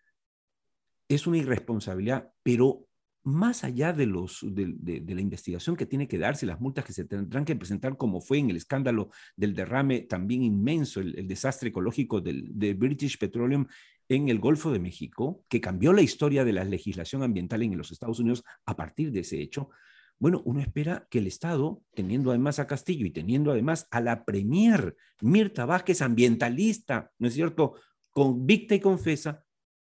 es 1.07 1.27
una 1.27 1.37
irresponsabilidad, 1.37 2.33
pero 2.43 2.87
más 3.23 3.65
allá 3.65 3.93
de, 3.93 4.07
los, 4.07 4.41
de, 4.43 5.05
la 5.07 5.21
investigación 5.21 5.77
que 5.77 5.87
tiene 5.87 6.09
que 6.09 6.19
darse, 6.19 6.47
las 6.47 6.61
multas 6.61 6.85
que 6.85 6.93
se 6.93 7.05
tendrán 7.05 7.45
que 7.45 7.57
presentar, 7.57 7.97
como 7.97 8.21
fue 8.21 8.39
en 8.39 8.51
el 8.51 8.57
escándalo 8.57 9.11
del 9.37 9.55
derrame 9.55 10.01
también 10.03 10.43
inmenso, 10.43 11.01
el, 11.01 11.27
desastre 11.27 11.69
ecológico 11.69 12.21
del, 12.21 12.47
de 12.51 12.75
British 12.75 13.19
Petroleum 13.19 13.67
en 14.09 14.29
el 14.29 14.39
Golfo 14.39 14.73
de 14.73 14.81
México, 14.81 15.45
que 15.49 15.61
cambió 15.61 15.93
la 15.93 16.03
historia 16.03 16.45
de 16.45 16.53
la 16.53 16.65
legislación 16.65 17.23
ambiental 17.23 17.63
en 17.63 17.77
los 17.77 17.93
Estados 17.93 18.19
Unidos 18.19 18.43
a 18.65 18.75
partir 18.75 19.13
de 19.13 19.21
ese 19.21 19.41
hecho, 19.41 19.71
bueno, 20.21 20.43
uno 20.45 20.61
espera 20.61 21.07
que 21.11 21.19
el 21.19 21.27
Estado, 21.27 21.83
teniendo 21.95 22.29
además 22.29 22.59
a 22.59 22.67
Castillo 22.67 23.07
y 23.07 23.11
teniendo 23.11 23.53
además 23.53 23.89
a 23.91 24.03
la 24.03 24.27
premier 24.27 24.95
Mirta 25.23 25.65
Vázquez, 25.65 26.03
ambientalista, 26.03 27.11
¿no 27.19 27.29
es 27.29 27.35
cierto?, 27.35 27.75
convicta 28.11 28.75
y 28.75 28.81
confesa, 28.81 29.45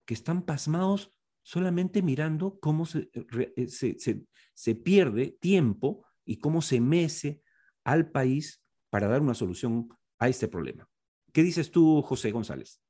que 0.07 0.15
están 0.15 0.43
pasmados 0.43 1.11
solamente 1.43 2.03
mirando 2.03 2.59
cómo 2.61 2.85
eh, 2.95 3.53
eh, 3.57 3.69
se, 3.69 3.99
se, 3.99 4.23
se, 4.55 4.75
pierde 4.75 5.37
tiempo 5.41 6.05
y 6.25 6.39
cómo 6.39 6.63
se 6.63 6.81
mece 6.81 7.43
al 7.85 8.11
país 8.11 8.63
para 8.91 9.09
dar 9.09 9.21
una 9.21 9.35
solución 9.35 9.89
a 10.19 10.29
este 10.29 10.49
problema. 10.49 10.89
¿Qué 11.33 11.43
dices 11.43 11.71
tú, 11.71 12.03
José 12.03 12.31
González? 12.31 12.83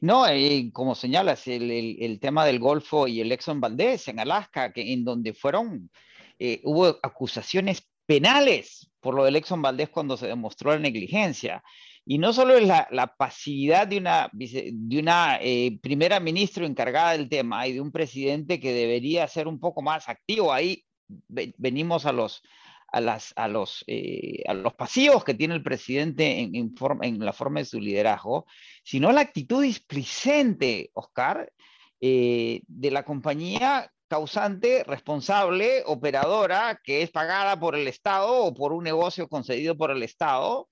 No, 0.00 0.26
eh, 0.26 0.70
como 0.72 0.94
señalas, 0.94 1.46
el, 1.46 2.18
tema 2.20 2.44
del 2.44 2.58
Golfo 2.58 3.06
y 3.06 3.20
el 3.20 3.32
Exxon 3.32 3.60
Valdez 3.60 4.08
en 4.08 4.20
Alaska, 4.20 4.72
que, 4.72 4.92
en 4.92 5.04
donde 5.04 5.34
fueron, 5.34 5.90
eh, 6.38 6.60
hubo 6.64 6.98
acusaciones 7.02 7.86
penales 8.06 8.90
por 9.00 9.14
lo 9.14 9.24
del 9.24 9.36
Exxon 9.36 9.62
Valdez 9.62 9.90
cuando 9.90 10.16
se 10.16 10.26
demostró 10.26 10.72
la 10.72 10.78
negligencia. 10.78 11.62
Y 12.04 12.18
no 12.18 12.32
solo 12.32 12.56
es 12.56 12.66
la, 12.66 13.14
pasividad 13.16 13.86
de 13.86 13.98
una, 13.98 14.28
de 14.32 14.98
una 14.98 15.38
eh, 15.40 15.78
primera 15.80 16.18
ministra 16.18 16.66
encargada 16.66 17.12
del 17.12 17.28
tema 17.28 17.66
y 17.66 17.74
de 17.74 17.80
un 17.80 17.92
presidente 17.92 18.58
que 18.58 18.72
debería 18.72 19.28
ser 19.28 19.46
un 19.46 19.60
poco 19.60 19.82
más 19.82 20.08
activo. 20.08 20.52
Ahí 20.52 20.84
venimos 21.28 22.04
a 22.06 22.12
los, 22.12 22.42
a, 22.88 23.00
las, 23.00 23.32
a, 23.36 23.48
los, 23.48 23.84
eh, 23.86 24.42
a 24.46 24.54
los 24.54 24.74
pasivos 24.74 25.24
que 25.24 25.34
tiene 25.34 25.54
el 25.54 25.62
presidente 25.62 26.40
en, 26.40 26.54
en, 26.54 27.18
la 27.24 27.32
forma 27.32 27.60
de 27.60 27.66
su 27.66 27.80
liderazgo, 27.80 28.46
sino 28.84 29.12
la 29.12 29.22
actitud 29.22 29.62
displicente, 29.62 30.90
Oscar, 30.94 31.52
eh, 32.00 32.62
de 32.66 32.90
la 32.90 33.04
compañía 33.04 33.90
causante, 34.08 34.84
responsable, 34.84 35.82
operadora, 35.86 36.78
que 36.84 37.00
es 37.00 37.10
pagada 37.10 37.58
por 37.58 37.74
el 37.74 37.88
Estado 37.88 38.44
o 38.44 38.52
por 38.52 38.74
un 38.74 38.84
negocio 38.84 39.26
concedido 39.26 39.74
por 39.74 39.90
el 39.90 40.02
Estado, 40.02 40.68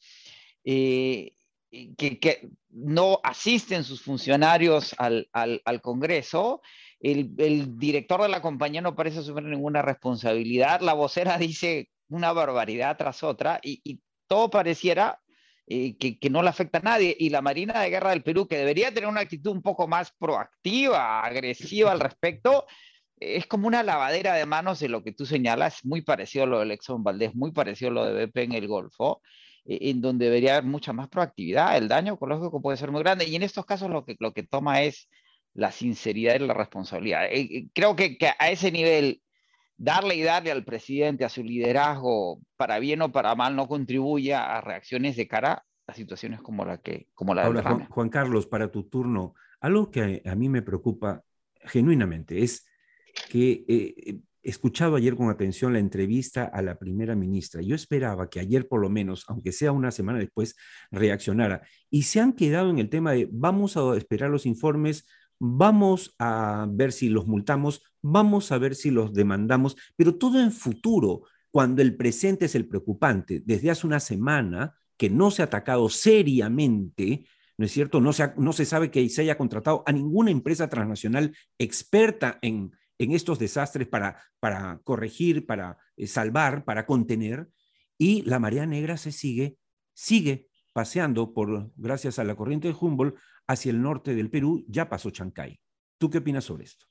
eh, 0.65 1.33
que, 1.71 2.19
que, 2.19 2.51
no 2.73 3.19
asisten 3.25 3.83
sus 3.83 4.03
funcionarios 4.03 4.95
al, 4.99 5.29
al, 5.33 5.81
Congreso 5.81 6.63
el, 7.01 7.79
director 7.79 8.23
de 8.23 8.29
la 8.29 8.43
compañía 8.43 8.81
no 8.81 8.95
parece 8.95 9.21
asumir 9.21 9.45
ninguna 9.45 9.83
responsabilidad, 9.83 10.81
la 10.81 10.95
vocera 10.95 11.39
dice 11.39 11.89
una 12.09 12.33
barbaridad 12.33 12.97
tras 12.97 13.23
otra 13.23 13.61
y, 13.63 14.01
todo 14.27 14.49
pareciera 14.49 15.19
eh, 15.67 15.97
que, 15.97 16.31
no 16.31 16.41
le 16.41 16.51
afecta 16.51 16.79
a 16.79 16.83
nadie. 16.83 17.17
Y 17.19 17.31
la 17.31 17.43
Marina 17.43 17.81
de 17.81 17.91
Guerra 17.91 18.11
del 18.11 18.23
Perú, 18.23 18.47
que 18.47 18.57
debería 18.57 18.95
tener 18.95 19.09
una 19.09 19.23
actitud 19.23 19.51
un 19.51 19.61
poco 19.61 19.89
más 19.89 20.13
proactiva, 20.21 21.21
agresiva 21.21 21.91
al 21.91 21.99
respecto, 21.99 22.65
es 23.17 23.49
como 23.49 23.67
una 23.67 23.83
lavadera 23.83 24.35
de 24.35 24.47
manos 24.47 24.79
de 24.79 24.89
lo 24.89 25.03
que 25.03 25.11
tú 25.11 25.27
señalas, 25.27 25.85
muy 25.85 26.03
parecido 26.03 26.45
a 26.45 26.47
lo 26.47 26.61
de 26.61 26.73
Exxon 26.73 27.03
Valdés, 27.03 27.35
muy 27.35 27.51
parecido 27.51 27.91
a 27.91 27.95
lo 27.95 28.05
de 28.05 28.27
BP 28.27 28.37
en 28.37 28.53
el 28.53 28.69
Golfo, 28.69 29.21
en 29.65 30.01
donde 30.01 30.27
debería 30.27 30.57
haber 30.57 30.65
mucha 30.65 30.93
más 30.93 31.09
proactividad. 31.09 31.77
El 31.77 31.89
daño 31.89 32.15
ecológico 32.15 32.61
puede 32.61 32.77
ser 32.77 32.91
muy 32.91 33.03
grande 33.03 33.27
y 33.27 33.37
en 33.37 33.43
estos 33.43 33.67
casos 33.67 33.91
lo 33.91 34.05
que, 34.05 34.17
lo 34.19 34.33
que 34.33 34.43
toma 34.43 34.83
es 34.83 35.09
la 35.55 35.71
sinceridad 35.73 36.37
y 36.37 36.47
la 36.47 36.55
responsabilidad. 36.55 37.27
Eh, 37.31 37.69
creo 37.75 37.97
que, 37.97 38.17
que 38.17 38.31
a 38.39 38.51
ese 38.51 38.71
nivel 38.71 39.23
darle 39.77 40.15
y 40.15 40.23
darle 40.23 40.51
al 40.51 40.65
presidente, 40.65 41.25
a 41.25 41.29
su 41.29 41.43
liderazgo, 41.43 42.41
para 42.57 42.79
bien 42.79 43.03
o 43.03 43.13
para 43.13 43.35
mal, 43.35 43.57
no 43.57 43.67
contribuye 43.67 44.35
a 44.35 44.61
reacciones 44.61 45.17
de 45.17 45.27
cara 45.27 45.65
a 45.87 45.95
situaciones 45.95 46.41
como 46.41 46.65
la 46.65 46.79
que 46.79 47.09
como 47.15 47.35
la 47.35 47.45
Ahora, 47.45 47.63
Juan, 47.63 47.87
Juan, 47.89 48.09
Carlos, 48.09 48.47
para 48.47 48.71
tu 48.71 48.85
turno, 48.85 49.35
algo 49.61 49.91
que 49.91 50.23
a, 50.25 50.35
mí 50.35 50.49
me 50.49 50.63
preocupa 50.63 51.25
genuinamente 51.63 52.43
es 52.43 52.67
que 53.29 53.65
eh, 53.69 53.95
he 53.97 54.19
escuchado 54.43 54.97
ayer 54.97 55.17
con 55.17 55.29
atención 55.29 55.73
la 55.73 55.79
entrevista 55.79 56.45
a 56.45 56.63
la 56.63 56.79
primera 56.79 57.15
ministra. 57.15 57.63
Yo 57.63 57.75
esperaba 57.75 58.31
que 58.31 58.41
ayer 58.41 58.69
por 58.69 58.81
lo 58.81 58.89
menos, 58.89 59.25
aunque 59.29 59.53
sea 59.53 59.73
una 59.73 59.91
semana 59.91 60.19
después, 60.19 60.57
reaccionara. 60.91 61.63
Y 61.91 62.03
se 62.03 62.21
han 62.21 62.33
quedado 62.33 62.71
en 62.71 62.79
el 62.79 62.89
tema 62.89 63.13
de 63.13 63.29
vamos 63.31 63.77
a 63.77 63.97
esperar 63.97 64.31
los 64.31 64.47
informes, 64.47 65.07
vamos 65.39 66.15
a 66.19 66.67
ver 66.71 66.93
si 66.93 67.09
los 67.09 67.27
multamos, 67.27 67.83
vamos 68.03 68.53
a 68.53 68.59
ver 68.59 68.75
si 68.75 68.91
los 68.91 69.13
demandamos, 69.13 69.77
pero 69.97 70.17
todo 70.17 70.41
en 70.41 70.53
futuro, 70.53 71.23
cuando 71.51 71.83
el 71.83 71.97
presente 71.97 72.47
es 72.47 72.55
el 72.55 72.69
preocupante. 72.69 73.43
Desde 73.45 73.71
hace 73.71 73.87
una 73.87 74.01
semana 74.01 74.75
que 74.97 75.11
no 75.11 75.31
se 75.31 75.43
ha 75.43 75.47
atacado 75.47 75.89
seriamente, 75.89 77.27
¿no 77.57 77.65
es 77.67 77.73
cierto? 77.73 78.01
No 78.01 78.13
se, 78.13 78.33
no 78.37 78.53
se 78.53 78.65
sabe 78.65 78.91
que 78.91 79.09
se 79.09 79.23
haya 79.23 79.37
contratado 79.37 79.83
a 79.87 79.93
ninguna 79.93 80.31
empresa 80.31 80.69
transnacional 80.69 81.35
experta 81.59 82.39
en, 82.43 82.73
en 83.01 83.13
estos 83.13 83.39
desastres 83.39 83.89
para, 83.89 84.23
para 84.41 84.79
corregir, 84.85 85.47
para 85.47 85.79
eh, 85.97 86.07
salvar, 86.07 86.67
para 86.67 86.85
contener, 86.85 87.49
y 87.97 88.23
la 88.23 88.39
marea 88.39 88.67
negra 88.67 88.99
se 88.99 89.11
sigue, 89.11 89.57
sigue 89.95 90.49
paseando 90.75 91.33
por, 91.33 91.73
gracias 91.77 92.19
a 92.19 92.25
la 92.25 92.37
corriente 92.37 92.69
de 92.69 92.77
Humboldt, 92.79 93.17
hacia 93.47 93.71
el 93.71 93.81
norte 93.81 94.15
del 94.15 94.29
Perú, 94.31 94.67
ya 94.69 94.91
pasó 94.91 95.11
Chancay. 95.11 95.59
¿Tú 95.99 96.11
qué 96.11 96.19
opinas 96.19 96.45
sobre 96.45 96.65
esto? 96.65 96.87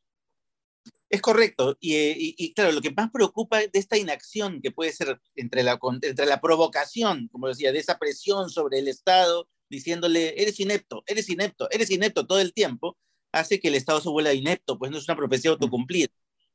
Es 1.09 1.21
correcto. 1.21 1.77
Eh, 1.79 2.15
y, 2.17 2.53
claro, 2.53 2.71
lo 2.71 2.81
que 2.81 2.91
más 2.91 3.11
preocupa 3.11 3.59
de 3.59 3.69
esta 3.73 3.97
inacción 3.97 4.61
que 4.61 4.71
puede 4.71 4.91
ser 4.91 5.21
entre 5.35 5.61
la, 5.61 5.79
entre 6.01 6.25
la 6.25 6.41
provocación, 6.41 7.27
como 7.31 7.47
decía, 7.47 7.71
de 7.71 7.79
esa 7.79 7.99
presión 7.99 8.49
sobre 8.49 8.79
el 8.79 8.87
Estado, 8.87 9.47
diciéndole, 9.69 10.41
eres 10.41 10.59
inepto, 10.59 11.03
eres 11.05 11.29
inepto, 11.29 11.69
eres 11.69 11.91
inepto 11.91 12.25
todo 12.25 12.39
el 12.39 12.51
tiempo, 12.51 12.97
hace 13.31 13.59
que 13.59 13.67
el 13.67 13.75
Estado 13.75 14.01
se 14.01 14.09
vuelva 14.09 14.33
inepto, 14.33 14.77
pues 14.77 14.91
no 14.91 14.97
es 14.97 15.07
una 15.07 15.17
profecía 15.17 15.51
autocumplida. 15.51 16.09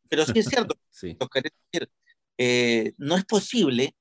Pero 0.09 0.25
sí 0.27 0.39
es 0.39 0.47
cierto, 0.47 0.77
sí. 0.91 1.17
Eh, 2.39 2.93
no 2.99 3.17
es 3.17 3.25
posible 3.25 3.95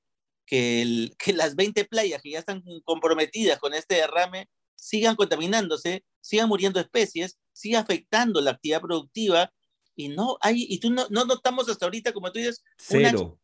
que, 0.46 1.10
que 1.18 1.32
las 1.32 1.56
20 1.56 1.84
playas 1.86 2.22
que 2.22 2.30
ya 2.30 2.38
están 2.40 2.62
comprometidas 2.84 3.58
con 3.58 3.74
este 3.74 3.96
derrame 3.96 4.48
sigan 4.76 5.16
contaminándose, 5.16 6.04
sigan 6.20 6.48
muriendo 6.48 6.80
especies, 6.80 7.38
siga 7.52 7.80
afectando 7.80 8.40
la 8.40 8.52
actividad 8.52 8.82
productiva 8.82 9.52
y 9.96 10.08
no 10.08 10.36
hay, 10.40 10.66
y 10.68 10.78
tú 10.78 10.90
no, 10.90 11.06
no 11.10 11.24
notamos 11.24 11.68
hasta 11.68 11.86
ahorita, 11.86 12.12
como 12.12 12.30
tú 12.32 12.38
dices, 12.38 12.62
Cero. 12.76 13.38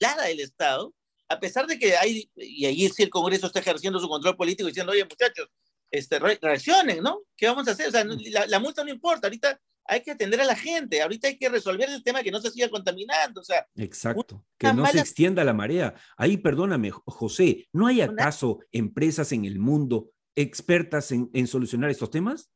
una 0.00 0.22
del 0.22 0.40
Estado, 0.40 0.94
a 1.28 1.40
pesar 1.40 1.66
de 1.66 1.78
que 1.78 1.96
hay, 1.96 2.30
y 2.36 2.64
ahí 2.64 2.88
sí 2.88 3.02
el 3.02 3.10
Congreso 3.10 3.48
está 3.48 3.58
ejerciendo 3.58 3.98
su 3.98 4.08
control 4.08 4.36
político 4.36 4.68
diciendo, 4.68 4.92
oye 4.92 5.04
muchachos, 5.04 5.48
este, 5.90 6.18
reaccionen, 6.18 7.02
¿no? 7.02 7.22
¿Qué 7.36 7.46
vamos 7.46 7.68
a 7.68 7.72
hacer? 7.72 7.88
O 7.88 7.90
sea, 7.90 8.04
la, 8.04 8.46
la, 8.46 8.58
multa 8.58 8.84
no 8.84 8.90
importa, 8.90 9.26
ahorita 9.26 9.58
hay 9.84 10.02
que 10.02 10.12
atender 10.12 10.40
a 10.40 10.44
la 10.44 10.56
gente, 10.56 11.00
ahorita 11.00 11.28
hay 11.28 11.38
que 11.38 11.48
resolver 11.48 11.88
el 11.88 12.02
tema 12.02 12.22
que 12.22 12.30
no 12.30 12.40
se 12.40 12.50
siga 12.50 12.68
contaminando, 12.68 13.40
o 13.40 13.44
sea. 13.44 13.66
Exacto, 13.76 14.44
que 14.58 14.72
no 14.72 14.86
se 14.86 14.98
extienda 14.98 15.44
la 15.44 15.52
marea. 15.52 15.94
Ahí, 16.16 16.36
perdóname, 16.36 16.90
José, 16.90 17.68
¿no 17.72 17.86
hay 17.86 18.00
acaso 18.00 18.60
empresas 18.72 19.32
en 19.32 19.44
el 19.44 19.58
mundo 19.58 20.10
expertas 20.34 21.12
en, 21.12 21.30
en 21.32 21.46
solucionar 21.46 21.90
estos 21.90 22.10
temas? 22.10 22.50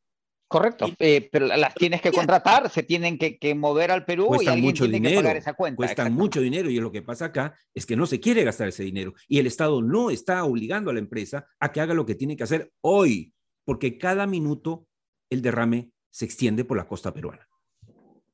Correcto, 0.50 0.87
eh, 0.99 1.28
pero 1.30 1.47
las 1.47 1.73
tienes 1.76 2.02
que 2.02 2.11
contratar, 2.11 2.69
se 2.71 2.83
tienen 2.83 3.19
que, 3.19 3.38
que 3.38 3.54
mover 3.54 3.92
al 3.92 4.04
Perú 4.04 4.26
cuestan 4.26 4.47
y 4.47 4.49
alguien 4.49 4.64
mucho 4.64 4.85
tiene 4.85 4.99
dinero, 4.99 5.21
que 5.21 5.23
pagar 5.23 5.37
esa 5.37 5.54
cuenta. 5.54 5.76
Cuestan 5.76 6.12
mucho 6.12 6.40
dinero 6.40 6.69
y 6.69 6.80
lo 6.80 6.90
que 6.90 7.02
pasa 7.02 7.26
acá 7.26 7.54
es 7.73 7.87
que 7.87 7.95
no 7.95 8.04
se 8.04 8.19
quiere 8.19 8.42
gastar 8.42 8.66
ese 8.66 8.83
dinero 8.83 9.14
y 9.28 9.38
el 9.38 9.47
Estado 9.47 9.80
no 9.80 10.11
está 10.11 10.42
obligando 10.42 10.90
a 10.90 10.95
la 10.95 10.99
empresa 10.99 11.47
a 11.61 11.71
que 11.71 11.80
haga 11.80 11.95
lo 11.95 12.04
que 12.04 12.16
tiene 12.16 12.37
que 12.37 12.42
hacer 12.42 12.73
hoy, 12.80 13.33
porque 13.64 13.97
cada 13.97 14.26
minuto 14.26 14.88
el 15.30 15.40
derrame 15.40 15.92
se 16.11 16.25
extiende 16.25 16.64
por 16.64 16.76
la 16.76 16.88
costa 16.88 17.14
peruana. 17.14 17.47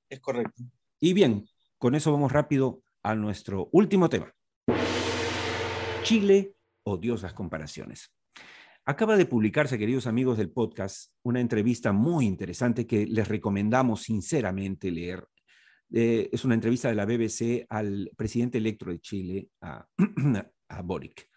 Es 0.09 0.21
correcto. 0.21 0.63
Y 0.99 1.13
bien, 1.13 1.47
con 1.77 1.95
eso 1.95 2.13
vamos 2.13 2.33
rápido 2.33 2.81
a 3.03 3.15
nuestro 3.15 3.69
último 3.73 4.09
tema. 4.09 4.33
Chile, 6.03 6.55
odiosas 6.83 7.35
comparaciones. 7.35 8.11
Acaba 8.89 9.17
de 9.17 9.27
publicarse, 9.27 9.81
queridos 9.81 10.07
amigos 10.07 10.39
del 10.39 10.53
podcast, 10.53 11.13
una 11.25 11.41
entrevista 11.41 11.91
muy 11.91 12.25
interesante 12.25 12.87
que 12.87 13.05
les 13.05 13.27
recomendamos 13.27 14.03
sinceramente 14.03 14.93
leer. 14.93 15.27
Eh, 15.93 16.29
es 16.31 16.45
una 16.45 16.55
entrevista 16.55 16.89
de 16.89 16.95
la 16.95 17.05
BBC 17.05 17.67
al 17.69 18.13
presidente 18.17 18.59
electo 18.59 18.85
de 18.85 19.01
Chile, 19.01 19.49
a, 19.61 19.85
Boric. 20.85 21.29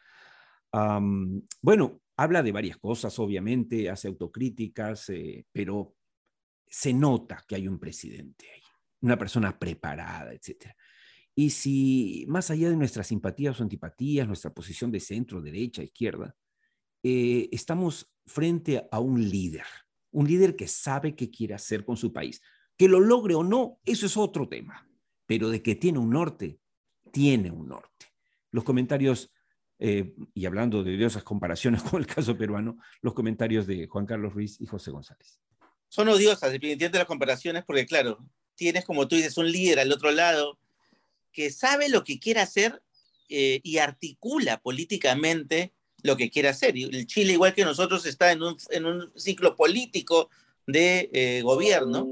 Bueno, 1.59 2.01
habla 2.17 2.43
de 2.43 2.51
varias 2.51 2.77
cosas, 2.77 3.17
obviamente, 3.17 3.89
hace 3.89 4.09
autocríticas, 4.09 5.09
eh, 5.09 5.47
pero 5.51 5.95
se 6.67 6.93
nota 6.93 7.43
que 7.47 7.55
hay 7.55 7.67
un 7.67 7.79
presidente 7.79 8.45
ahí, 8.53 8.61
una 9.01 9.17
persona 9.17 9.57
preparada, 9.57 10.31
etc. 10.33 10.67
Y 11.33 11.49
si 11.49 12.25
más 12.27 12.51
allá 12.51 12.69
de 12.69 12.77
nuestras 12.77 13.07
simpatías 13.07 13.59
o 13.59 13.63
antipatías, 13.63 14.27
nuestra 14.27 14.53
posición 14.53 14.91
de 14.91 14.99
centro, 14.99 15.41
derecha, 15.41 15.81
izquierda, 15.81 16.35
eh, 17.03 17.49
estamos 17.51 18.11
frente 18.25 18.87
a 18.91 18.99
un 18.99 19.29
líder, 19.29 19.65
un 20.11 20.27
líder 20.27 20.55
que 20.55 20.67
sabe 20.67 21.15
qué 21.15 21.29
quiere 21.29 21.53
hacer 21.53 21.83
con 21.85 21.97
su 21.97 22.11
país. 22.13 22.41
Que 22.77 22.87
lo 22.87 22.99
logre 22.99 23.35
o 23.35 23.43
no, 23.43 23.79
eso 23.85 24.05
es 24.05 24.15
otro 24.15 24.47
tema, 24.47 24.87
pero 25.25 25.49
de 25.49 25.61
que 25.61 25.75
tiene 25.75 25.99
un 25.99 26.09
norte, 26.09 26.59
tiene 27.11 27.51
un 27.51 27.67
norte. 27.67 28.07
Los 28.51 28.63
comentarios, 28.63 29.31
eh, 29.79 30.15
y 30.33 30.45
hablando 30.45 30.83
de 30.83 30.95
odiosas 30.95 31.23
comparaciones 31.23 31.83
con 31.83 32.01
el 32.01 32.07
caso 32.07 32.37
peruano, 32.37 32.77
los 33.01 33.13
comentarios 33.13 33.67
de 33.67 33.87
Juan 33.87 34.05
Carlos 34.05 34.33
Ruiz 34.33 34.59
y 34.61 34.65
José 34.65 34.91
González. 34.91 35.39
Son 35.87 36.07
odiosas, 36.07 36.51
definitivamente 36.51 36.99
las 36.99 37.07
comparaciones, 37.07 37.63
porque 37.65 37.85
claro, 37.85 38.19
tienes 38.55 38.85
como 38.85 39.07
tú 39.07 39.15
dices 39.15 39.37
un 39.37 39.51
líder 39.51 39.79
al 39.79 39.91
otro 39.91 40.11
lado 40.11 40.59
que 41.31 41.49
sabe 41.49 41.89
lo 41.89 42.03
que 42.03 42.19
quiere 42.19 42.41
hacer 42.41 42.81
eh, 43.29 43.59
y 43.63 43.77
articula 43.77 44.59
políticamente 44.59 45.73
lo 46.03 46.17
que 46.17 46.29
quiere 46.29 46.49
hacer. 46.49 46.77
Y 46.77 46.83
el 46.83 47.07
Chile, 47.07 47.33
igual 47.33 47.53
que 47.53 47.65
nosotros, 47.65 48.05
está 48.05 48.31
en 48.31 48.43
un, 48.43 48.57
en 48.69 48.85
un 48.85 49.11
ciclo 49.15 49.55
político 49.55 50.29
de 50.67 51.09
eh, 51.13 51.41
gobierno, 51.43 52.07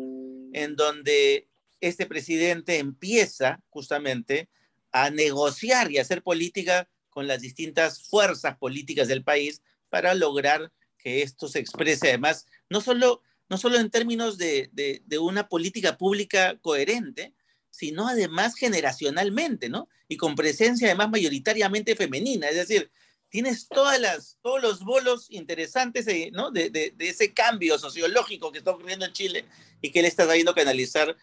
en 0.53 0.75
donde 0.75 1.47
este 1.79 2.05
presidente 2.05 2.79
empieza 2.79 3.61
justamente 3.69 4.49
a 4.91 5.09
negociar 5.09 5.91
y 5.91 5.99
hacer 5.99 6.23
política 6.23 6.89
con 7.09 7.27
las 7.27 7.41
distintas 7.41 8.03
fuerzas 8.03 8.57
políticas 8.57 9.07
del 9.07 9.23
país 9.23 9.61
para 9.89 10.13
lograr 10.13 10.71
que 10.97 11.21
esto 11.21 11.47
se 11.47 11.59
exprese 11.59 12.09
además, 12.09 12.47
no 12.69 12.81
solo, 12.81 13.21
no 13.49 13.57
solo 13.57 13.77
en 13.77 13.89
términos 13.89 14.37
de, 14.37 14.69
de, 14.73 15.19
una 15.19 15.47
política 15.47 15.97
pública 15.97 16.57
coherente, 16.61 17.33
sino 17.69 18.07
además 18.07 18.55
generacionalmente, 18.55 19.69
¿no? 19.69 19.87
Y 20.07 20.17
con 20.17 20.35
presencia 20.35 20.87
además 20.87 21.09
mayoritariamente 21.09 21.95
femenina, 21.95 22.49
es 22.49 22.55
decir, 22.55 22.91
tienes 23.29 23.67
todas 23.67 23.99
las, 23.99 24.37
todos 24.41 24.61
los 24.61 24.83
bolos 24.83 25.29
interesantes 25.29 26.05
¿no? 26.31 26.51
de, 26.51 26.69
de, 26.69 26.93
ese 26.99 27.33
cambio 27.33 27.77
sociológico 27.77 28.51
que 28.51 28.59
está 28.59 28.71
ocurriendo 28.71 29.05
en 29.05 29.13
Chile 29.13 29.45
y 29.81 29.91
que 29.91 29.99
él 29.99 30.05
está 30.05 30.25
sabiendo 30.25 30.53
canalizar 30.53 31.15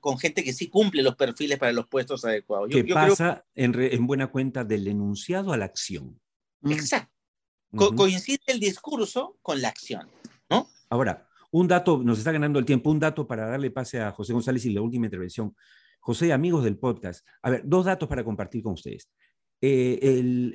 con, 0.00 0.18
gente 0.18 0.42
que 0.42 0.52
sí 0.52 0.68
cumple 0.68 1.02
los 1.02 1.16
perfiles 1.16 1.58
para 1.58 1.72
los 1.72 1.86
puestos 1.86 2.24
adecuados. 2.24 2.68
¿Qué 2.70 2.84
pasa 2.84 3.44
en, 3.54 3.80
en, 3.80 4.06
buena 4.06 4.26
cuenta 4.28 4.64
del 4.64 4.88
enunciado 4.88 5.52
a 5.52 5.56
la 5.56 5.66
acción. 5.66 6.20
Exacto. 6.64 7.12
Coincide 7.94 8.40
el 8.46 8.60
discurso 8.60 9.38
con 9.42 9.60
la 9.60 9.68
acción, 9.68 10.08
¿no? 10.48 10.68
Ahora, 10.88 11.28
un 11.50 11.68
dato, 11.68 12.02
nos 12.02 12.18
está 12.18 12.32
ganando 12.32 12.58
el 12.58 12.64
tiempo, 12.64 12.90
un 12.90 12.98
dato 12.98 13.26
para 13.26 13.46
darle 13.46 13.70
pase 13.70 14.00
a 14.00 14.10
José 14.10 14.32
González 14.32 14.64
y 14.64 14.72
la 14.72 14.80
última 14.80 15.06
intervención. 15.06 15.54
José, 16.00 16.32
amigos 16.32 16.64
del 16.64 16.78
podcast, 16.78 17.26
a 17.42 17.50
ver, 17.50 17.62
dos 17.64 17.84
datos 17.84 18.08
para 18.08 18.24
compartir 18.24 18.62
con 18.62 18.72
ustedes. 18.72 19.10
Eh, 19.60 19.98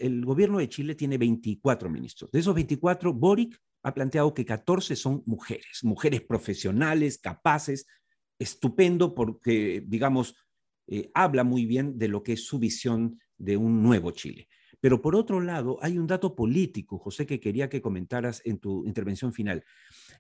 el, 0.02 0.24
gobierno 0.26 0.60
de 0.60 0.70
Chile 0.70 0.96
tiene 0.96 1.18
24 1.18 1.90
ministros. 1.90 2.32
De 2.32 2.40
esos 2.40 2.56
24, 2.56 3.14
Boric 3.14 3.60
ha 3.84 3.94
planteado 3.94 4.34
que 4.34 4.46
14 4.46 4.96
son 4.96 5.24
mujeres, 5.26 5.84
mujeres 5.84 6.22
profesionales, 6.22 7.18
capaces, 7.18 7.86
estupendo 8.40 9.14
porque, 9.14 9.84
digamos, 9.86 10.36
eh, 10.88 11.12
habla 11.14 11.44
muy 11.44 11.66
bien 11.66 11.98
de 11.98 12.08
lo 12.08 12.24
que 12.24 12.34
es 12.34 12.46
su 12.46 12.60
visión 12.60 13.20
de 13.38 13.58
un 13.58 13.84
nuevo 13.84 14.12
Chile. 14.12 14.48
Pero 14.80 15.02
por 15.02 15.16
otro 15.16 15.40
lado, 15.40 15.78
hay 15.82 15.98
un 15.98 16.08
dato 16.08 16.36
político, 16.36 16.98
José, 16.98 17.26
que 17.26 17.40
quería 17.40 17.70
que 17.70 17.82
comentaras 17.82 18.42
en 18.44 18.60
tu 18.60 18.86
intervención 18.86 19.32
final. 19.32 19.64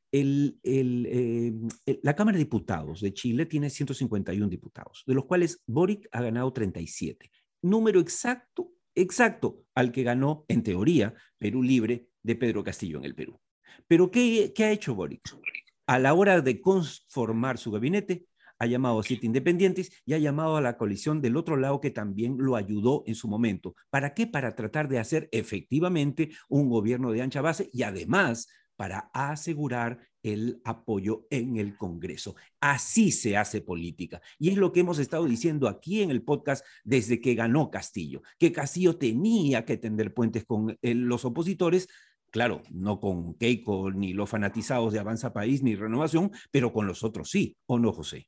Eh, 0.09 1.53
la 2.01 2.15
Cámara 2.15 2.37
de 2.37 2.45
Diputados 2.45 3.01
de 3.01 3.13
Chile 3.13 3.45
tiene 3.45 3.69
151 3.69 4.47
diputados, 4.47 5.03
de 5.05 5.15
los 5.15 5.25
cuales 5.25 5.61
Boric 5.67 6.07
ha 6.13 6.21
ganado 6.21 6.53
37. 6.53 7.29
Número 7.63 7.99
exacto, 7.99 8.73
exacto, 8.93 9.63
al 9.73 9.91
que 9.91 10.03
ganó, 10.03 10.45
en 10.49 10.63
teoría, 10.63 11.13
Perú 11.39 11.63
Libre 11.63 12.09
de 12.21 12.35
Pedro 12.35 12.63
Castillo 12.63 12.97
en 12.99 13.05
el 13.05 13.15
Perú. 13.15 13.39
Pero 13.87 14.11
¿qué, 14.11 14.51
qué 14.53 14.65
ha 14.65 14.71
hecho 14.71 14.93
Boric? 14.93 15.21
A 15.87 15.97
la 15.97 16.13
hora 16.13 16.41
de 16.41 16.61
conformar 16.61 17.57
su 17.57 17.71
gabinete, 17.71 18.27
ha 18.59 18.65
llamado 18.65 18.99
a 18.99 19.03
siete 19.03 19.25
independientes 19.25 19.91
y 20.05 20.13
ha 20.13 20.17
llamado 20.17 20.57
a 20.57 20.61
la 20.61 20.77
coalición 20.77 21.21
del 21.21 21.37
otro 21.37 21.57
lado 21.57 21.81
que 21.81 21.91
también 21.91 22.37
lo 22.37 22.55
ayudó 22.55 23.03
en 23.05 23.15
su 23.15 23.27
momento. 23.27 23.75
¿Para 23.89 24.13
qué? 24.13 24.27
Para 24.27 24.55
tratar 24.55 24.87
de 24.87 24.99
hacer 24.99 25.29
efectivamente 25.31 26.31
un 26.49 26.69
gobierno 26.69 27.11
de 27.11 27.21
ancha 27.21 27.41
base 27.41 27.69
y 27.73 27.83
además 27.83 28.47
para 28.75 29.09
asegurar 29.13 29.99
el 30.23 30.61
apoyo 30.63 31.27
en 31.29 31.57
el 31.57 31.77
Congreso. 31.77 32.35
Así 32.59 33.11
se 33.11 33.37
hace 33.37 33.61
política. 33.61 34.21
Y 34.39 34.49
es 34.49 34.57
lo 34.57 34.71
que 34.71 34.79
hemos 34.79 34.99
estado 34.99 35.25
diciendo 35.25 35.67
aquí 35.67 36.01
en 36.01 36.09
el 36.09 36.23
podcast 36.23 36.65
desde 36.83 37.21
que 37.21 37.35
ganó 37.35 37.69
Castillo, 37.69 38.23
que 38.39 38.51
Castillo 38.51 38.95
tenía 38.97 39.65
que 39.65 39.77
tender 39.77 40.13
puentes 40.13 40.45
con 40.45 40.77
los 40.81 41.25
opositores 41.25 41.87
Claro, 42.33 42.63
no 42.71 42.99
con 42.99 43.35
Keiko 43.35 43.91
ni 43.91 44.11
los 44.13 44.27
fanatizados 44.27 44.91
de 44.91 44.97
Avanza 44.97 45.31
País 45.31 45.61
ni 45.61 45.75
Renovación, 45.75 46.31
pero 46.49 46.73
con 46.73 46.87
los 46.87 47.03
otros 47.03 47.29
sí, 47.29 47.55
¿o 47.67 47.77
no, 47.77 47.93
José? 47.93 48.27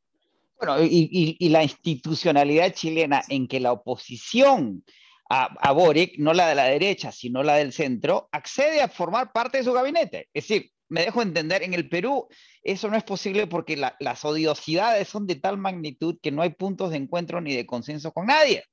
Bueno, 0.59 0.75
y, 0.79 1.49
la 1.49 1.63
institucionalidad 1.63 2.71
chilena 2.71 3.23
en 3.29 3.47
que 3.47 3.59
la 3.59 3.71
oposición 3.71 4.83
a, 5.27 5.45
a, 5.59 5.73
no 6.19 6.33
la 6.35 6.49
de 6.49 6.53
la 6.53 6.65
derecha, 6.65 7.11
sino 7.11 7.41
la 7.41 7.55
del 7.55 7.73
centro, 7.73 8.29
accede 8.31 8.79
a 8.79 8.89
formar 8.89 9.31
parte 9.33 9.57
de 9.57 9.63
su 9.63 9.73
gabinete. 9.73 10.29
Es 10.31 10.47
decir, 10.47 10.71
me 10.89 11.05
dejo 11.05 11.21
entender, 11.21 11.63
en 11.63 11.73
el 11.73 11.89
Perú 11.89 12.27
eso 12.61 12.89
no 12.89 12.97
es 12.97 13.03
posible 13.03 13.47
porque 13.47 13.75
las 13.75 14.25
odiosidades 14.25 15.07
son 15.07 15.27
de 15.27 15.35
tal 15.35 15.57
magnitud 15.57 16.17
que 16.21 16.31
no 16.31 16.41
hay 16.41 16.51
puntos 16.51 16.91
de 16.91 16.97
encuentro 16.97 17.41
ni 17.41 17.55
de 17.55 17.65
consenso 17.65 18.11
con 18.11 18.27
nadie. 18.27 18.63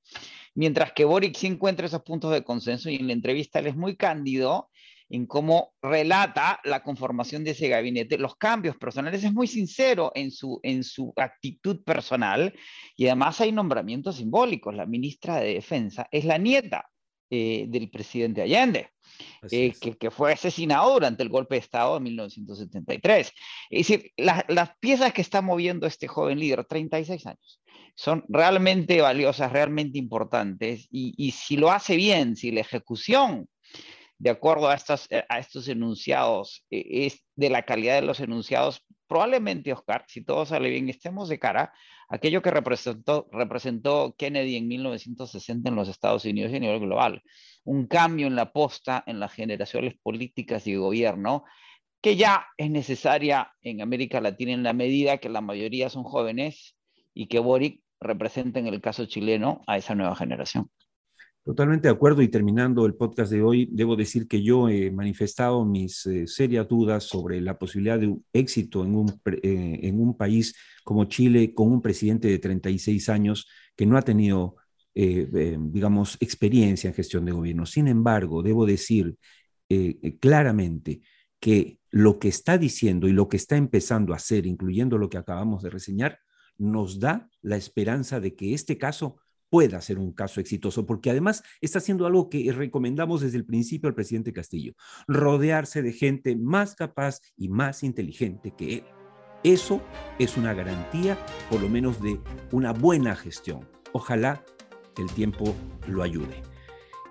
Mientras 0.54 0.92
que 0.92 1.04
Boric 1.04 1.36
sí 1.36 1.46
encuentra 1.46 1.86
esos 1.86 2.02
puntos 2.02 2.32
de 2.32 2.44
consenso 2.44 2.90
y 2.90 2.96
en 2.96 3.06
la 3.06 3.14
entrevista 3.14 3.58
él 3.58 3.68
es 3.68 3.76
muy 3.76 3.96
cándido 3.96 4.68
en 5.08 5.26
cómo 5.26 5.74
relata 5.82 6.58
la 6.64 6.82
conformación 6.82 7.44
de 7.44 7.50
ese 7.50 7.68
gabinete, 7.68 8.16
los 8.16 8.36
cambios 8.36 8.76
personales, 8.76 9.22
es 9.22 9.32
muy 9.32 9.46
sincero 9.46 10.10
en 10.14 10.30
su, 10.30 10.58
en 10.62 10.82
su 10.82 11.12
actitud 11.16 11.82
personal 11.84 12.54
y 12.96 13.06
además 13.06 13.40
hay 13.42 13.52
nombramientos 13.52 14.16
simbólicos. 14.16 14.74
La 14.74 14.86
ministra 14.86 15.36
de 15.36 15.54
Defensa 15.54 16.08
es 16.10 16.24
la 16.24 16.38
nieta 16.38 16.88
eh, 17.28 17.66
del 17.68 17.90
presidente 17.90 18.40
Allende. 18.40 18.90
Eh, 19.50 19.72
que, 19.80 19.96
que, 19.96 20.10
fue 20.10 20.32
asesinado 20.32 20.92
durante 20.92 21.22
el 21.22 21.28
golpe 21.28 21.56
de 21.56 21.60
Estado 21.60 21.94
de 21.94 22.00
1973. 22.00 23.32
Es 23.70 23.88
decir, 23.88 24.12
las 24.16 24.76
piezas 24.78 25.12
que 25.12 25.20
está 25.20 25.42
moviendo 25.42 25.86
este 25.86 26.06
joven 26.06 26.38
líder, 26.38 26.64
36 26.64 27.26
años, 27.26 27.60
son 27.96 28.24
realmente 28.28 29.00
valiosas, 29.00 29.52
realmente 29.52 29.98
importantes, 29.98 30.86
y, 30.90 31.14
y 31.16 31.32
si 31.32 31.56
lo 31.56 31.72
hace 31.72 31.96
bien, 31.96 32.36
si 32.36 32.52
la 32.52 32.60
ejecución 32.60 33.48
de 34.22 34.30
acuerdo 34.30 34.68
a, 34.68 34.74
estas, 34.74 35.08
eh, 35.10 35.24
a 35.28 35.40
estos 35.40 35.66
enunciados, 35.66 36.64
eh, 36.70 37.06
es 37.06 37.24
de 37.34 37.50
la 37.50 37.64
calidad 37.64 37.96
de 37.96 38.06
los 38.06 38.20
enunciados, 38.20 38.80
probablemente, 39.12 39.74
Oscar, 39.74 40.06
si 40.08 40.24
todo 40.24 40.46
sale 40.46 40.70
bien, 40.70 40.88
estemos 40.88 41.28
de 41.28 41.38
cara 41.38 41.74
a 42.08 42.16
aquello 42.16 42.40
que 42.40 42.50
representó, 42.50 43.28
representó 43.30 44.14
Kennedy 44.16 44.56
en 44.56 44.66
1960 44.68 45.68
en 45.68 45.76
los 45.76 45.90
Estados 45.90 46.24
Unidos 46.24 46.50
y 46.50 46.56
a 46.56 46.60
nivel 46.60 46.80
global. 46.80 47.22
Un 47.64 47.86
cambio 47.88 48.26
en 48.26 48.36
la 48.36 48.54
posta, 48.54 49.04
en 49.06 49.20
las 49.20 49.34
generaciones 49.34 49.96
políticas 50.02 50.66
y 50.66 50.76
gobierno, 50.76 51.44
que 52.00 52.16
ya 52.16 52.46
es 52.56 52.70
necesaria 52.70 53.52
en 53.60 53.82
América 53.82 54.18
Latina 54.22 54.52
en 54.52 54.62
la 54.62 54.72
medida 54.72 55.18
que 55.18 55.28
la 55.28 55.42
mayoría 55.42 55.90
son 55.90 56.04
jóvenes 56.04 56.74
y 57.12 57.26
que 57.26 57.38
Boric 57.38 57.82
representa 58.00 58.60
en 58.60 58.66
el 58.66 58.80
caso 58.80 59.04
chileno 59.04 59.60
a 59.66 59.76
esa 59.76 59.94
nueva 59.94 60.16
generación. 60.16 60.70
Totalmente 61.44 61.88
de 61.88 61.92
acuerdo 61.92 62.22
y 62.22 62.28
terminando 62.28 62.86
el 62.86 62.94
podcast 62.94 63.32
de 63.32 63.42
hoy, 63.42 63.68
debo 63.72 63.96
decir 63.96 64.28
que 64.28 64.44
yo 64.44 64.68
he 64.68 64.92
manifestado 64.92 65.64
mis 65.64 66.06
eh, 66.06 66.28
serias 66.28 66.68
dudas 66.68 67.02
sobre 67.02 67.40
la 67.40 67.58
posibilidad 67.58 67.98
de 67.98 68.16
éxito 68.32 68.84
en 68.84 68.94
un, 68.94 69.20
eh, 69.26 69.80
en 69.82 70.00
un 70.00 70.16
país 70.16 70.54
como 70.84 71.06
Chile 71.06 71.52
con 71.52 71.72
un 71.72 71.82
presidente 71.82 72.28
de 72.28 72.38
36 72.38 73.08
años 73.08 73.48
que 73.74 73.86
no 73.86 73.96
ha 73.96 74.02
tenido, 74.02 74.54
eh, 74.94 75.58
digamos, 75.58 76.16
experiencia 76.20 76.86
en 76.86 76.94
gestión 76.94 77.24
de 77.24 77.32
gobierno. 77.32 77.66
Sin 77.66 77.88
embargo, 77.88 78.42
debo 78.42 78.64
decir 78.64 79.16
claramente 80.20 81.00
que 81.40 81.78
lo 81.90 82.18
que 82.18 82.28
está 82.28 82.58
diciendo 82.58 83.08
y 83.08 83.12
lo 83.12 83.28
que 83.28 83.38
está 83.38 83.56
empezando 83.56 84.12
a 84.12 84.16
hacer, 84.16 84.46
incluyendo 84.46 84.98
lo 84.98 85.08
que 85.08 85.16
acabamos 85.16 85.62
de 85.62 85.70
reseñar, 85.70 86.18
nos 86.58 87.00
da 87.00 87.30
la 87.40 87.56
esperanza 87.56 88.20
de 88.20 88.34
que 88.36 88.52
este 88.52 88.76
caso 88.76 89.21
pueda 89.52 89.82
ser 89.82 89.98
un 89.98 90.12
caso 90.12 90.40
exitoso, 90.40 90.86
porque 90.86 91.10
además 91.10 91.42
está 91.60 91.78
haciendo 91.78 92.06
algo 92.06 92.30
que 92.30 92.50
recomendamos 92.52 93.20
desde 93.20 93.36
el 93.36 93.44
principio 93.44 93.86
al 93.86 93.94
presidente 93.94 94.32
Castillo, 94.32 94.72
rodearse 95.06 95.82
de 95.82 95.92
gente 95.92 96.36
más 96.36 96.74
capaz 96.74 97.20
y 97.36 97.50
más 97.50 97.82
inteligente 97.82 98.54
que 98.56 98.76
él. 98.76 98.84
Eso 99.44 99.82
es 100.18 100.38
una 100.38 100.54
garantía, 100.54 101.18
por 101.50 101.60
lo 101.60 101.68
menos, 101.68 102.00
de 102.00 102.18
una 102.50 102.72
buena 102.72 103.14
gestión. 103.14 103.68
Ojalá 103.92 104.42
el 104.96 105.12
tiempo 105.12 105.54
lo 105.86 106.02
ayude. 106.02 106.51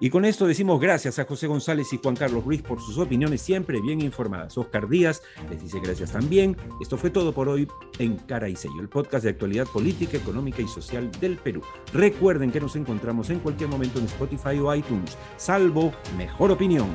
Y 0.03 0.09
con 0.09 0.25
esto 0.25 0.47
decimos 0.47 0.81
gracias 0.81 1.19
a 1.19 1.25
José 1.25 1.45
González 1.45 1.93
y 1.93 1.99
Juan 1.99 2.15
Carlos 2.15 2.43
Ruiz 2.43 2.63
por 2.63 2.81
sus 2.81 2.97
opiniones 2.97 3.39
siempre 3.39 3.79
bien 3.79 4.01
informadas. 4.01 4.57
Oscar 4.57 4.89
Díaz 4.89 5.21
les 5.47 5.61
dice 5.61 5.79
gracias 5.79 6.11
también. 6.11 6.57
Esto 6.81 6.97
fue 6.97 7.11
todo 7.11 7.33
por 7.33 7.47
hoy 7.47 7.67
en 7.99 8.17
Cara 8.17 8.49
y 8.49 8.55
Sello, 8.55 8.81
el 8.81 8.89
podcast 8.89 9.23
de 9.25 9.29
actualidad 9.29 9.67
política, 9.67 10.17
económica 10.17 10.63
y 10.63 10.67
social 10.67 11.11
del 11.21 11.37
Perú. 11.37 11.61
Recuerden 11.93 12.51
que 12.51 12.59
nos 12.59 12.75
encontramos 12.75 13.29
en 13.29 13.41
cualquier 13.41 13.69
momento 13.69 13.99
en 13.99 14.05
Spotify 14.05 14.57
o 14.57 14.73
iTunes, 14.73 15.15
salvo 15.37 15.93
mejor 16.17 16.49
opinión. 16.49 16.89